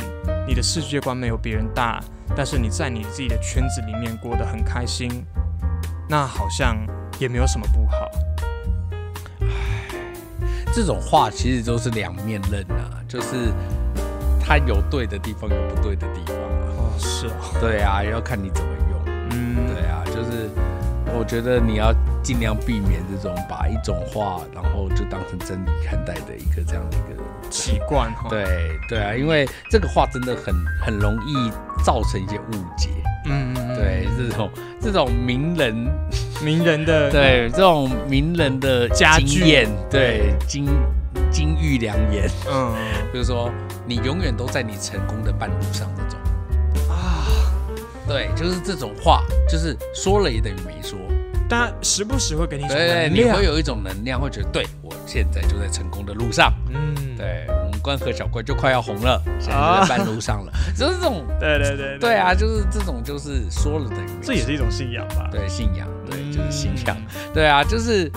[0.48, 2.04] 你的世界观没有别人大，
[2.36, 5.24] 但是你在你自己的圈子里面过得很开心，
[6.10, 6.76] 那好像
[7.20, 8.10] 也没有什么不好。
[10.74, 13.54] 这种话其实都是两面刃啊，就是
[14.44, 16.66] 它有对的地方，有不对的地方啊。
[16.80, 19.04] 哦，是哦，对啊，要看你怎么用。
[19.30, 20.50] 嗯，对啊，就是
[21.18, 21.94] 我觉得你要
[22.24, 27.20] 尽量避免这种把一种话，然后就当成真理看待的一个这样的一个。
[27.52, 28.46] 习惯哈。，对
[28.88, 30.54] 对啊，因为这个话真的很
[30.86, 31.52] 很容易
[31.84, 32.90] 造成一些误解。
[33.26, 34.50] 嗯，嗯对，这种
[34.80, 35.74] 这种名人，
[36.46, 40.68] 名人的 对这种名人的经验，对金
[41.32, 42.72] 金玉良言，嗯
[43.12, 43.50] 比如 说
[43.88, 46.19] 你永远都在你成功的半路上这种。
[48.10, 50.98] 啊，对，就是这种话，就是说了也等于没说。
[51.48, 56.54] 但他时不时会给你一种对对，你会有一种能量，会觉得对我现在就在成功的路上。
[56.70, 61.26] 嗯，对，我们关河小怪就快要红了，现在在半路上了， 就是这种。
[61.40, 65.28] 对对对对，啊，就是这种，就是说了等于这也是一种信仰吧？
[65.32, 66.96] 对信仰，对，就是信仰。
[66.98, 68.12] 嗯对啊，就是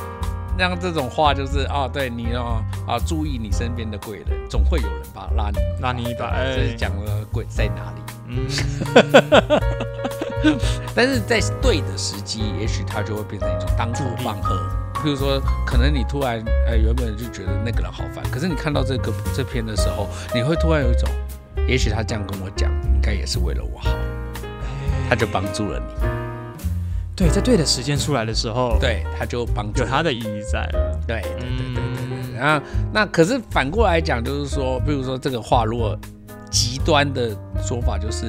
[0.59, 8.02] 让这种话，就是啊，对你要啊，注意你身边的贵人，总会有人把拉你拉你一把哎对就是讲了贵在哪里。
[10.45, 10.59] 嗯，
[10.95, 14.55] 但是在对的时机，也许它就会变成一种当头助力棒喝。
[14.95, 21.09] 譬如说，可能你突然呃原本就觉得那个人好烦，可是你看到这个这篇的时候，你会突然有一种，
[21.67, 23.91] 也许他这样跟我讲，应该也是为了我好，
[25.09, 25.95] 他就帮助了你，
[27.17, 29.87] 对，在对的时间出来的时候，，对，他就帮助了。
[29.87, 31.01] 有他的意义在了。
[31.07, 31.83] 对对对对对。
[31.83, 32.33] 嗯。
[32.33, 32.39] 对。
[32.39, 35.97] 然后那可是反过来讲，就是说，比如说这个话，如果
[36.53, 37.37] 极端的
[37.67, 38.27] 说法就是。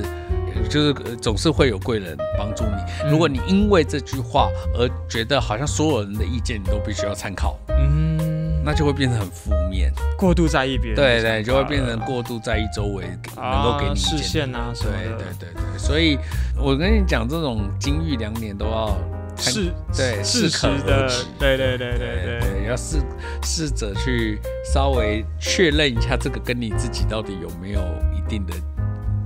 [0.55, 2.75] 呃就是呃总是会有贵人帮助你。
[3.03, 3.09] 嗯。
[3.09, 9.91] 如果你因为这句话而觉得好像所有人的意见你都必须要参考，嗯，那就会变成很负面。
[10.15, 13.03] 过度在意别人对对，就会变成过度在意周围
[13.35, 16.19] 能够给你视见线啊什么对的，对对对，所以
[16.55, 18.95] 我跟你讲，这种金玉良言都要
[19.35, 23.01] 看适对适可而的止，对对对对对，对，要试
[23.41, 27.81] 试着去稍微确认一下这个跟你自己到底有没有
[28.12, 28.53] 一定的，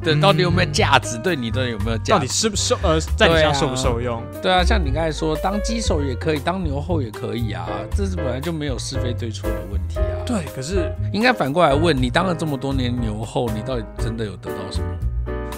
[0.02, 4.24] 对，到底有没有价值，对你到底有没有价值，到底是不受呃在你家受不受用？
[4.41, 10.24] 对啊，像你刚才说，当鸡手也可以，当牛后也可以啊，这是本来就没有是非对错的问题啊。
[10.26, 14.88] 对，可是应该反过来问你，当了这么多年牛后，你到底真的有得到什么？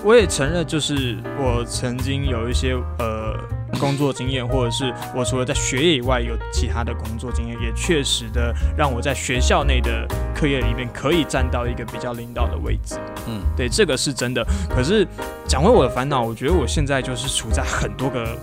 [0.04, 3.36] 我也承认，就是我曾经有一些呃
[3.80, 10.06] 工作经验，或者是我除了在学业以外有其他的工作经验，也确实的让我在学校内的
[10.36, 13.00] 课业里面可以站到一个比较领导的位置。
[13.28, 14.46] 嗯，对，这个是真的。
[14.70, 15.08] 可是
[15.48, 18.38] 讲回我的烦恼，我觉得我现在就是处在很多个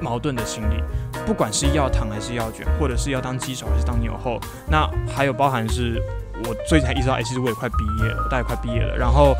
[0.00, 0.82] 矛盾的心理，
[1.26, 6.02] 不管是要糖还是要卷，或者是要当鸡手还是当牛后，那还有包含是
[6.44, 9.36] 我最近才意识到，哎，其实我也快毕业了，大概快毕业了，然后。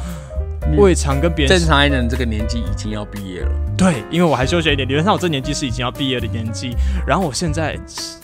[0.77, 3.51] 我也常跟别人正常一点，这个年纪已经要毕业了。
[3.77, 6.77] 对，因为我还休学一点，理论上我这年纪是已经要毕业的年纪。
[7.07, 7.79] 然后我现在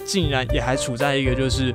[0.04, 1.74] 竟然也还处在一个，就是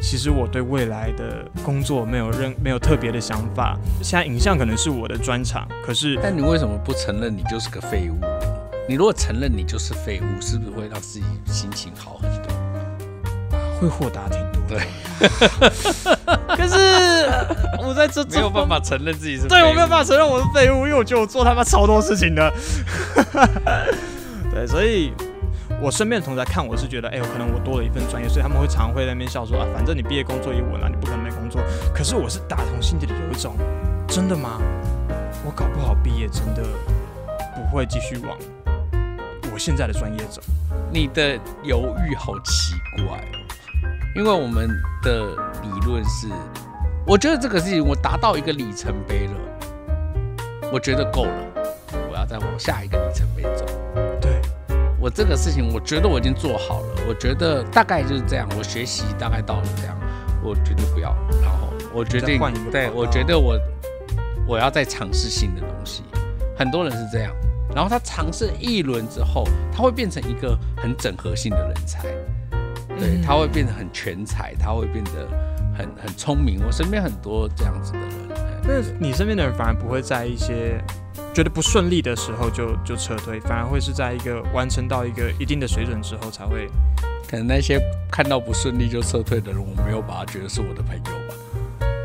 [0.00, 3.78] 其实我对未来的工作没有任没有特别的想法。
[4.02, 8.18] 现在影像可能是我的专长，可是但你为什么不承认你就是个废物？
[8.88, 12.37] 你如果承认你就是废物，是不是会让自己心情好很多？
[13.80, 14.62] 会豁达挺多。
[14.68, 14.80] 对。
[16.56, 16.76] 可是
[17.84, 22.52] 我在这 没有办法承认自己是对我没有办法承认我是废物，因为我觉得我做他妈超多事情的。
[24.54, 25.12] 对，所以
[25.80, 31.60] 我身边的同学看我是觉得，哎，可能我多了一份专业，所以他们会常会在那边笑说啊，反正你毕业工作也稳了，你不可能没工作。
[31.92, 33.56] 可是我是打从心底里有一种，
[34.06, 34.60] 真的吗？
[35.44, 36.62] 我搞不好毕业真的
[37.54, 38.36] 不会继续往
[39.52, 40.40] 我现在的专业走。
[40.92, 42.74] 你的犹豫好奇
[43.06, 43.18] 怪。
[44.18, 44.68] 因为我们
[45.00, 45.26] 的
[45.62, 46.26] 理论是，
[47.06, 49.34] 我觉得这个事情我达到一个里程碑了，
[50.72, 51.32] 我觉得够了，
[52.10, 53.64] 我要再往下一个里程碑走。
[54.20, 54.42] 对
[54.98, 59.96] 我这个事情，我觉得我已经做好了，我觉得大概就是这样，我学习大概到了这样，
[60.42, 62.40] 我决定不要，然后我决定
[62.72, 63.56] 对，我觉得我
[64.48, 66.02] 我要再尝试新的东西。
[66.56, 67.32] 很多人是这样，
[67.72, 72.08] 然后他尝试一轮之后，他会变成一个很整合性的人才。
[72.98, 75.28] 对，他会变得很全才，他会变得
[75.76, 76.60] 很很聪明。
[76.66, 78.08] 我身边很多这样子的人。
[78.62, 80.82] 那你身边的人反而不会在一些
[81.32, 86.68] 觉得不顺利的时候就就撤退，反而会是在一个完成到一个一定的水准之后才会。
[87.28, 87.78] 可能那些
[88.10, 91.34] 看到不顺利就撤退的人，我没有把他觉得是我的朋友吧。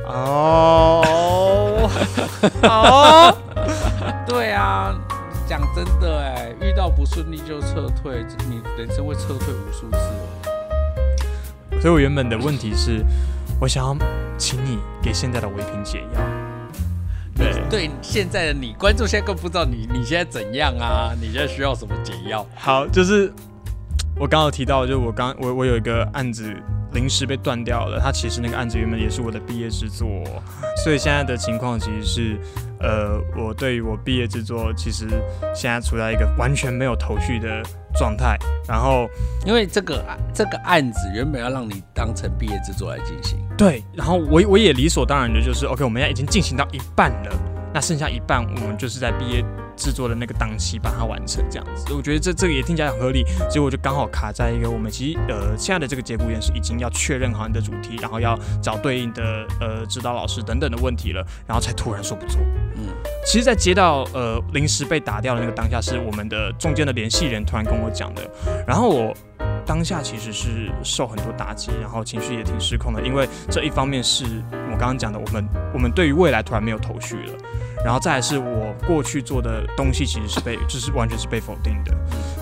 [0.11, 1.89] 哦，
[2.63, 3.37] 哦，
[4.27, 4.93] 对啊，
[5.47, 9.97] 讲真的哎，遇到不顺利就撤退，你人生会撤退无数次。
[11.83, 13.03] 所以我原本的问题是，
[13.59, 13.93] 我想要
[14.37, 16.21] 请你给现在的唯品解药。
[17.35, 21.11] 对对，现在的你观众现在更不知道你你现在怎样啊？
[21.19, 22.47] 你现在需要什么解药？
[22.55, 23.29] 好，就是
[24.17, 26.55] 我刚刚提到，就是我刚我我有一个案子
[26.93, 30.07] 临时被断掉了，它其实那个案子原本也是我的毕业制作，
[30.85, 32.39] 所以现在的情况其实是。
[32.79, 35.07] 呃，我对于我毕业制作，其实
[35.55, 37.63] 现在处在一个完全没有头绪的
[37.95, 38.37] 状态。
[38.67, 39.07] 然后，
[39.45, 43.83] 因为这个这个案子原本要让你当成毕业制作来进行，对。
[43.93, 47.31] 然后我我也理所当然的就是，OK，我们现在已经进行到一半了，
[47.73, 49.43] 那剩下一半我们就是在毕业。
[49.75, 62.39] 制作的那个档期把它完成，这样子，我觉得这这个也听起来很合理，所以我就刚好卡在一个我们其实呃现在的这个节骨眼是已经要确认好你的主题，然后要找对应的呃指导老师等等的问题了，然后才突然说不做。
[62.75, 62.87] 嗯，
[63.25, 68.21] 其实，在接到呃临时被打掉的那个当下，是我们的中间的联系人突然跟我讲的，
[68.67, 69.13] 然后我
[69.65, 77.33] 当下其实是受很多打击，然后情绪也挺失控的，因为这一方面是我刚刚讲的，我们我们对于未来突然没有头绪了。
[77.83, 81.93] 然后再来是我过去做的东西，其实是被就是完全是被否定的。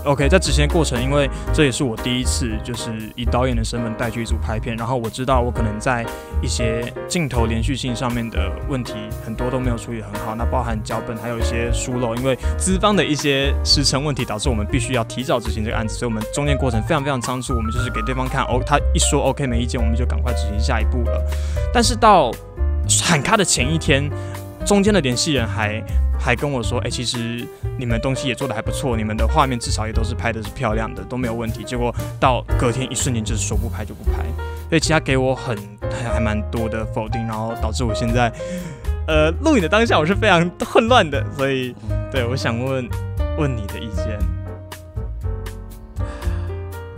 [0.04, 6.06] OK，在执行的过程，因为这也是我第一次就是以导演的身份带去一组拍片，然后我知道我可能在
[6.42, 21.24] 一些镜头连续性上面的问题很多都没有处理很好，那包含脚本还有一些疏漏，因为资方的一些时程问题导致我们必须要提早执行这个案子，所以我们中间过程非常非常仓促，我们就是给对方看哦，他一说 OK 没意见，我们就赶快执行下一步了。
[21.72, 22.32] 但是到
[23.04, 24.10] 喊卡的前一天。
[24.66, 25.84] 中间的联系人还
[26.20, 27.46] 还跟我说，哎，其实
[27.78, 31.64] 你们东西也做的还不错，你们的画面至少也都是拍的是漂亮的，都没有问题。
[31.64, 34.24] 结果到隔天一瞬间就是说不拍就不拍，
[34.70, 35.58] 所以其他给我很
[35.90, 38.32] 还还蛮多的否定，然后导致我现在
[39.08, 41.76] 呃录影的当下我是非常混乱的，所以
[42.12, 42.88] 对我想问
[43.38, 44.20] 问你的意见。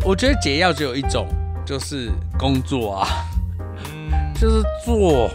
[0.05, 1.25] 我觉得解药只有一种，
[1.65, 3.07] 就是工作啊，
[3.85, 5.31] 嗯，就是做。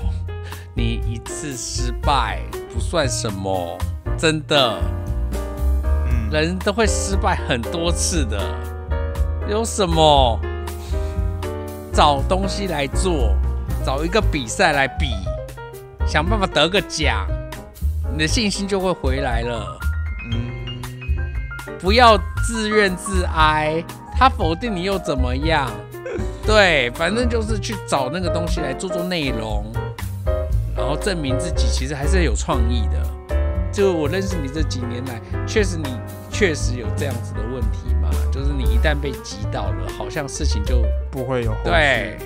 [0.78, 2.38] 你一次失败
[2.72, 3.76] 不算什么，
[4.16, 4.78] 真的，
[5.82, 8.40] 嗯，人都会失败很多次的，
[9.50, 10.38] 有什么？
[11.92, 13.36] 找东西来做，
[13.84, 15.08] 找一个比赛来比，
[16.06, 17.26] 想办法得个奖，
[18.12, 19.80] 你的信心就会回来了。
[20.30, 21.18] 嗯，
[21.80, 22.16] 不要
[22.46, 23.82] 自怨自哀，
[24.16, 25.68] 他否定你又怎么样？
[26.46, 29.66] 对，反正就是去找那个东西来做做内容，
[30.78, 33.06] 然后证明自己其实还是有创意的。
[33.70, 35.88] 就我认识你这几年来，确实你
[36.30, 42.16] 确实有这样子的问题嘛，就是你一旦被击倒了，好像事情就不会有后续对，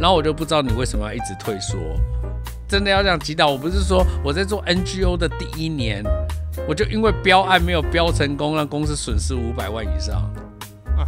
[0.00, 1.76] 然后我就不知道你为什么要一直退缩。
[2.66, 6.02] 真的要这样击倒，我不是说我在做 NGO 的第一年，
[6.66, 10.16] 我就因为标案没有标成功，让公司损失五百万以上。
[10.96, 11.06] 啊，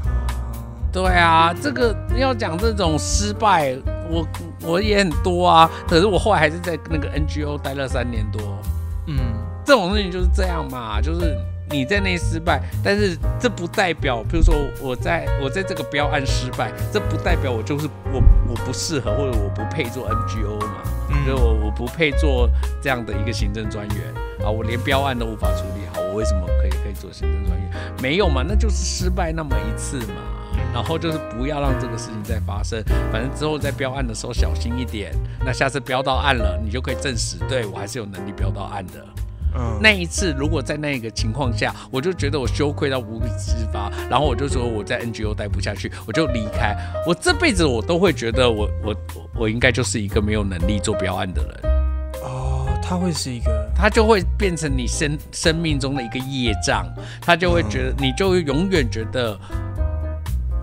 [0.93, 3.77] 对啊，这个要讲这种失败，
[4.11, 4.27] 我
[4.63, 5.71] 我也很多啊。
[5.89, 8.59] 可是我后来还是在那个 NGO 待了三年多。
[9.07, 9.17] 嗯，
[9.65, 11.37] 这种事情就是这样嘛，就是
[11.71, 22.51] 你在那失败，但是这不代表，比如说我在我在这个标案失败，这不代表我就是我我不适合或者我不配做 NGO 嘛，嗯就我我不配做
[22.83, 23.97] 这样的一个行政专员
[24.45, 27.71] 啊，我连标案都无法处理好，我为什么可以可以做行政专员？
[28.03, 30.40] 没有嘛，那就是失败那么一次嘛。
[30.73, 32.83] 然后就是不要让这个事情再发生，
[33.13, 35.13] 反正之后在标案的时候小心一点。
[35.45, 39.07] 那下次标到案了，你就可以证实，对我还是有能力标到案的。
[39.53, 46.77] 嗯，那一次，如果在那个情况下，我就觉得我羞愧到无以自拔，然后我就说我在 NGO 待不下去，我就离开。
[47.05, 51.73] 我这辈子我都会觉得我我我我应该就是一个没有能力做标案的人，
[52.23, 56.87] 哦，他会是一个，他就会变成你生生命中的一个业障，
[57.21, 59.37] 他就会觉得你就会永远觉得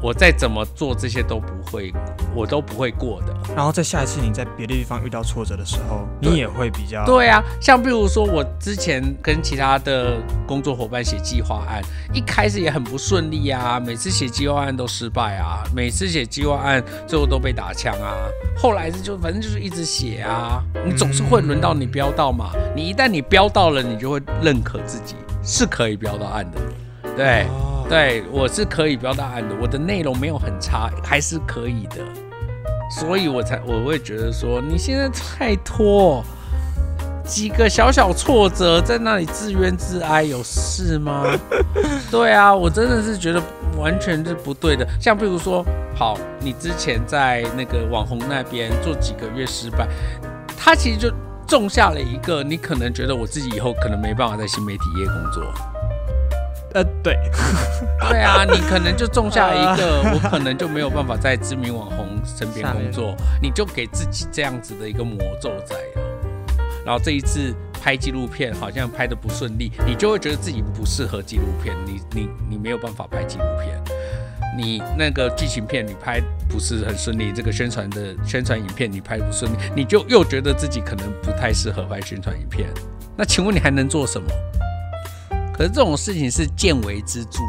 [0.01, 1.93] 我再怎么做这些都不会，
[2.35, 3.35] 我都不会过的。
[3.55, 10.17] 然后在下一次你在别的地方遇到挫折的时候，你也会比较，对啊，像比如说我之前跟其他的
[10.47, 11.81] 工作伙伴写计划案，
[12.13, 18.15] 一开始也很不顺利啊，每次写计划案都失败啊，每次写计划案最后都被打枪啊。
[18.55, 26.59] 后来是就反正就是一直写啊，你总是会轮到你标到嘛，你一旦你标到了，你就会认可自己是可以标到案的，
[27.15, 27.45] 对。
[27.49, 31.97] 哦，对，我是可以标到案的，我的内容没有很差，还是可以的，
[32.91, 36.21] 所以我才我会觉得说，你现在太拖，
[37.25, 41.23] 几个小小挫折在那里自怨自哀，有事吗？
[42.11, 43.41] 对啊，我真的是觉得
[43.77, 44.85] 完全是不对的。
[44.99, 45.65] 像比如说，
[45.95, 49.87] 好，你之前在那个网红那边做几个月失败，
[50.57, 51.09] 他其实就
[51.47, 55.53] 种下了一个，你可能觉得我自己以后可能没办法在新媒体业工作。
[56.73, 57.17] 呃，对，
[58.09, 66.03] 对啊，你可能就种下一个， 我可能就没有办法在知名网红身边工作， 你就给自己这样子的一个魔咒在啊。
[66.85, 73.81] 然后这一次拍纪录片好像拍的不顺利，你就会觉得自己不适合纪录片，你你你没有办法拍纪录片。
[74.57, 82.67] 你那个剧情片你拍不是很顺利，这个宣传的宣传影片你拍不顺利，你就又觉得自己可能不太适合拍宣传影片。
[83.15, 84.27] 那请问你还能做什么？
[85.57, 87.39] 可是这种事情是见微知著，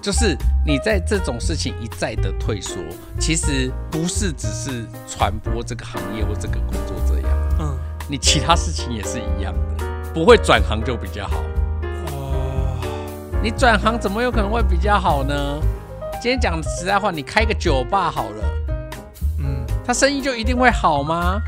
[0.00, 2.76] 就是你在这种事情一再的退缩，
[3.18, 7.76] 其实不是只是传播这个行业或这个工作这样，嗯，
[8.08, 11.42] 你其他事情也是一样的，不会转行就比较好。
[12.12, 12.78] 哦，
[13.42, 15.60] 你转行怎么有可能会比较好呢？
[16.22, 18.44] 今天讲实在话，你开个酒吧好了，
[19.40, 21.42] 嗯，他生意就一定会好吗？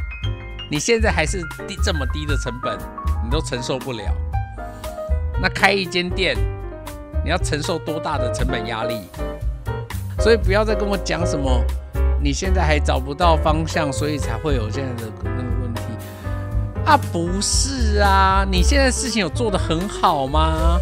[0.69, 2.77] 你现在还是低这么低的成本，
[3.25, 4.13] 你都承受不了。
[5.41, 6.37] 那开一间店，
[7.25, 9.03] 你要承受多大的成本压力？
[10.19, 11.63] 所以不要再跟我讲什么，
[12.23, 15.83] 你现在还找不到方向，所以才会有现在的那个问题
[16.85, 16.97] 啊？
[17.13, 20.79] 不是啊，你现在事情有做得很好吗？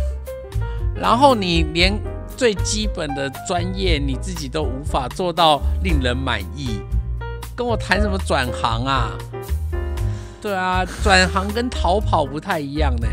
[0.94, 1.92] 然后你连
[2.36, 6.80] 最基本的专业你自己都无法做到令人满意，
[7.56, 9.10] 跟我谈什么转行啊？
[10.40, 13.08] 对啊，转行跟逃跑不太一样呢。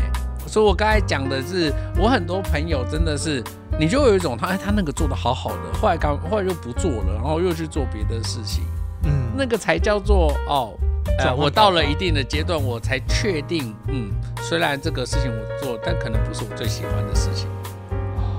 [0.52, 3.42] 所以我刚才讲的是，我很多朋友真的是，
[3.80, 8.62] 你就有一种他哎他那个做的好好的，后来刚后来又不做了，然后又去做别的事情，
[9.04, 10.74] 嗯，那个才叫做哦。
[11.18, 14.10] 呃，我到了一定的阶段，我才确定，嗯，
[14.42, 17.48] 虽然这个事情我做，但可能不是我最喜欢的事情。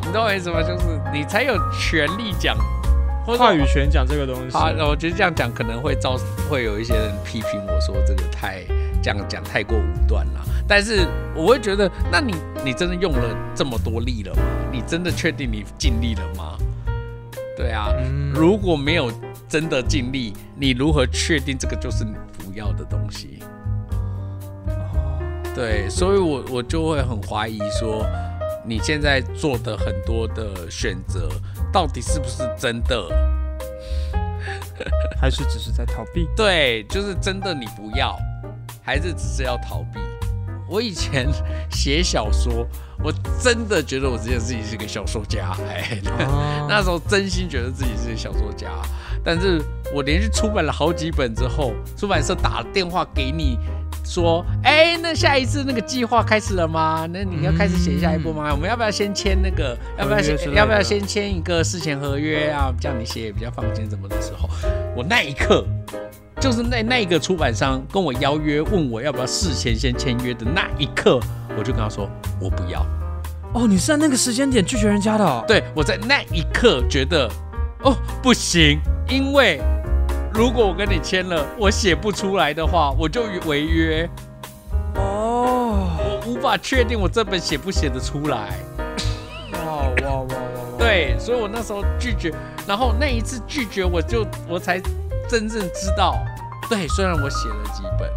[0.06, 0.62] 你懂我意思吗？
[0.62, 2.56] 就是你才有权利讲，
[3.26, 6.16] 或话语权讲这个东西，好，我觉得这样讲可能会造
[6.48, 8.62] 会有一些人批评我说这个太
[9.02, 10.46] 这样讲太过武断了。
[10.68, 12.34] 但是我会觉得，那你
[12.64, 14.42] 你真的用了这么多力了吗？
[14.72, 16.58] 你真的确定你尽力了吗？
[17.56, 19.12] 对啊，嗯如果没有
[19.48, 23.40] 真的尽力，你如何确定这个就是你不要的东西？
[24.68, 25.20] 哦
[25.54, 28.04] 对，所以我我就会很怀疑说，
[28.66, 31.30] 你现在做的很多的选择，
[31.72, 33.08] 到底是不是真的
[35.22, 36.28] 还是只是在逃避？
[36.36, 38.18] 对，就是真的你不要，
[38.82, 40.00] 还是只是要逃避？
[40.74, 41.30] 我以前
[41.70, 42.68] 写小说，
[43.04, 46.02] 我真的觉得我之前自己是个小说家，哎，
[46.68, 48.70] 那时候真心觉得自己是个小说家。
[49.24, 49.62] 但是
[49.94, 53.56] 我连续出版了好几本之后，出版社打电话给你。
[54.04, 57.08] 说，哎，那下一次那个计划开始了吗？
[57.14, 58.50] 那你要开始写下一步吗？
[58.52, 59.78] 我们要不要先签那个？
[59.98, 60.36] 要不要先？
[60.54, 62.74] 要不要先签一个事前合约啊？
[62.82, 63.90] 这样你写也比较放心。
[63.90, 64.50] 什么的时候，
[64.94, 65.66] 我那一刻，
[66.44, 71.18] 就是那那个出版商跟我邀约，问我要不要事前先签约的那一刻，
[71.58, 72.06] 我就跟他说，
[72.38, 72.86] 我不要。
[73.54, 75.46] 哦，你是在那个时间点拒绝人家的？
[75.48, 77.32] 对，我在那一刻觉得，
[77.86, 78.78] 哦，不行，
[79.08, 79.62] 因为。
[80.34, 84.10] 如果我跟你签了，我写不出来的话，我就违约。
[84.96, 88.50] 哦，我无法确定我这本写不写得出来。
[89.54, 90.78] 哇哇哇哇！
[90.78, 92.34] 对，所以我那时候拒绝，
[92.68, 94.78] 然后那一次拒绝，我就我才
[95.30, 96.18] 真正知道，
[96.70, 98.10] 对，虽然我写了几本，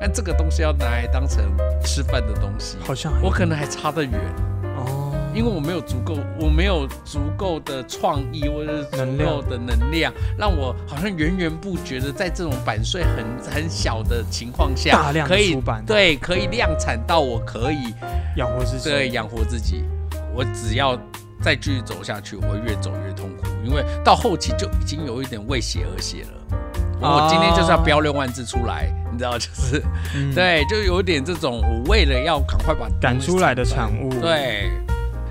[0.00, 1.44] 但这个东西要拿来当成
[1.84, 4.20] 吃饭的东西，好像我可能还差得远
[4.76, 5.12] 哦。
[5.34, 17.92] 因为我没有足够，我没有足够的创意或者足够的能量，让我好像源源不绝的在这种版税很很小的情况下，大量出版，对，可以量产到我可以
[18.36, 19.84] 养活自己，对，养活自己。
[20.34, 20.98] 我只要
[21.42, 26.58] 再继续走下去，我会越走越痛苦，因为到后期就已经有一点为写而写了。
[27.00, 29.82] 我今天就是要标六万字出来，你知道，就是
[30.34, 34.70] 对，就有点这种，我为了要赶快把赶出来的产物，对。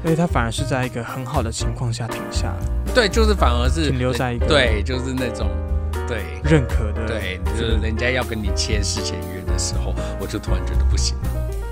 [0.03, 2.93] 所以他反而是在一个很好的情况下停下了。
[2.93, 5.49] 对，就是反而是停留在一个对，就是那种
[6.07, 7.07] 对认可的。
[7.07, 11.29] 对，就是人家要跟你签事前约的时候，我就突然觉得不行了。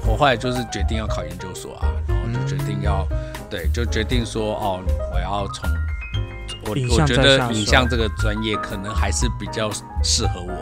[0.08, 3.08] 我后来就是决定要考研究所啊，然后就决定要
[3.52, 4.80] 对，就决定说哦，
[5.14, 5.70] 我要从
[6.66, 9.70] 我我觉得影像这个专业可能还是比较
[10.04, 10.54] 适合我。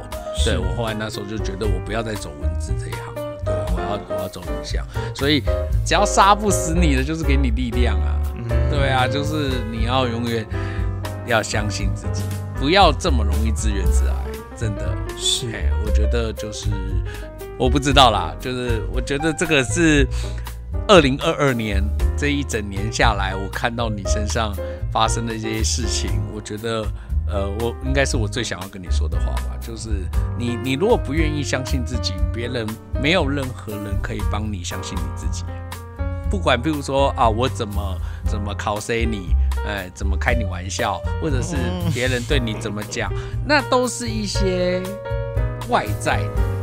[0.44, 3.22] 对我后来那时候就觉得我不要再走文字这一行了。
[3.44, 5.42] 对，我要我要走影像，所以
[5.86, 8.18] 只要杀不死你的，就是给你力量啊。
[8.70, 10.46] 对啊，就是你要永远
[11.26, 12.24] 要相信自己，
[12.56, 14.16] 不要这么容易自怨自艾。
[14.56, 15.48] 真的是，
[15.86, 16.70] 我觉得就是
[17.58, 20.08] 我不知道啦，就是我觉得这个是
[20.88, 21.84] 二零二二年
[22.18, 24.54] 这一整年下来，我看到你身上
[24.92, 26.86] 发生的这些事情，我觉得。
[27.34, 29.88] 呃，我应该是我最想要跟你说的话吧，就是
[30.38, 32.68] 你，你如果不愿意相信自己，别人
[33.02, 35.46] 没有任何人可以帮你相信你自己。
[36.30, 39.34] 不管，比如说啊，我怎么怎么考 C 你，
[39.66, 41.56] 哎，怎么开你玩笑，或者是
[41.94, 43.10] 别人对你怎么讲，
[43.48, 44.84] 那都是一些
[45.70, 46.61] 外在的。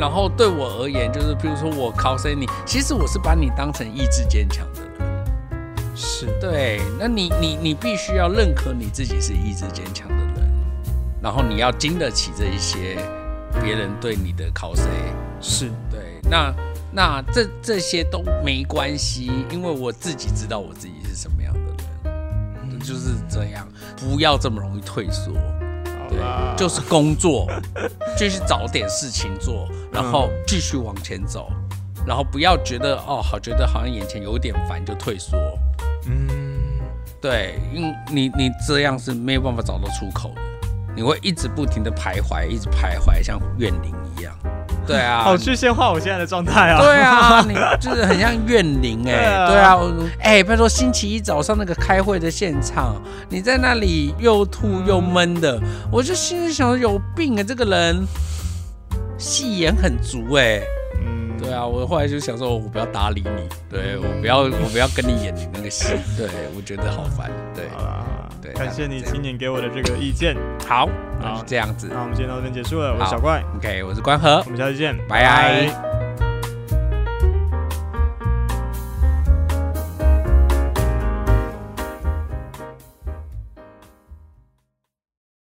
[0.00, 4.90] 然后对我而言，就是比如说我考 C 你，其实我是把你当成意志坚强的人。
[5.94, 10.50] 是对，那你你你必须要认可你自己是意志坚强的人，
[11.22, 12.96] 然后你要经得起这一些
[13.62, 14.80] 别人对你的 cos。
[15.38, 16.54] 是对，那
[16.90, 25.32] 那这这些都没关系，因为我自己知道我自己是什么样的人，就是这样，不要这么容易退缩。
[26.10, 27.46] 对，就是工作，
[28.16, 31.48] 继续找点事情做，然后继续往前走，
[32.04, 35.38] 然后不要觉得哦，好觉得好像眼前有点烦就退缩。
[36.06, 36.80] 嗯，
[37.20, 40.40] 对，因为你你这样是没有办法找到出口的，
[40.96, 44.36] 你会一直不停的徘徊，一直徘徊，像怨灵一样。
[44.86, 46.80] 对啊，好具象化我现在的状态啊。
[46.80, 49.46] 对啊， 你就是很像怨灵哎。
[49.46, 49.78] 对啊，
[50.20, 55.60] 哎，比如说星期一早上那个开会的现场，你在那里又吐又闷的，
[55.90, 58.04] 我就心里想有病啊，这个人
[59.18, 60.60] 戏演很足哎。
[61.42, 67.64] 对啊，我后来就想说，我不要搭理你，对我不要，我不要跟你演你那个戏，对我觉得好烦，对，
[68.52, 70.36] 对，感谢你今年给我的这个意见，
[70.66, 70.88] 好，
[71.20, 76.29] 那是这样子，那我们今天到这边结束了，我是小怪，OK，我是关河，我们下次见，拜拜。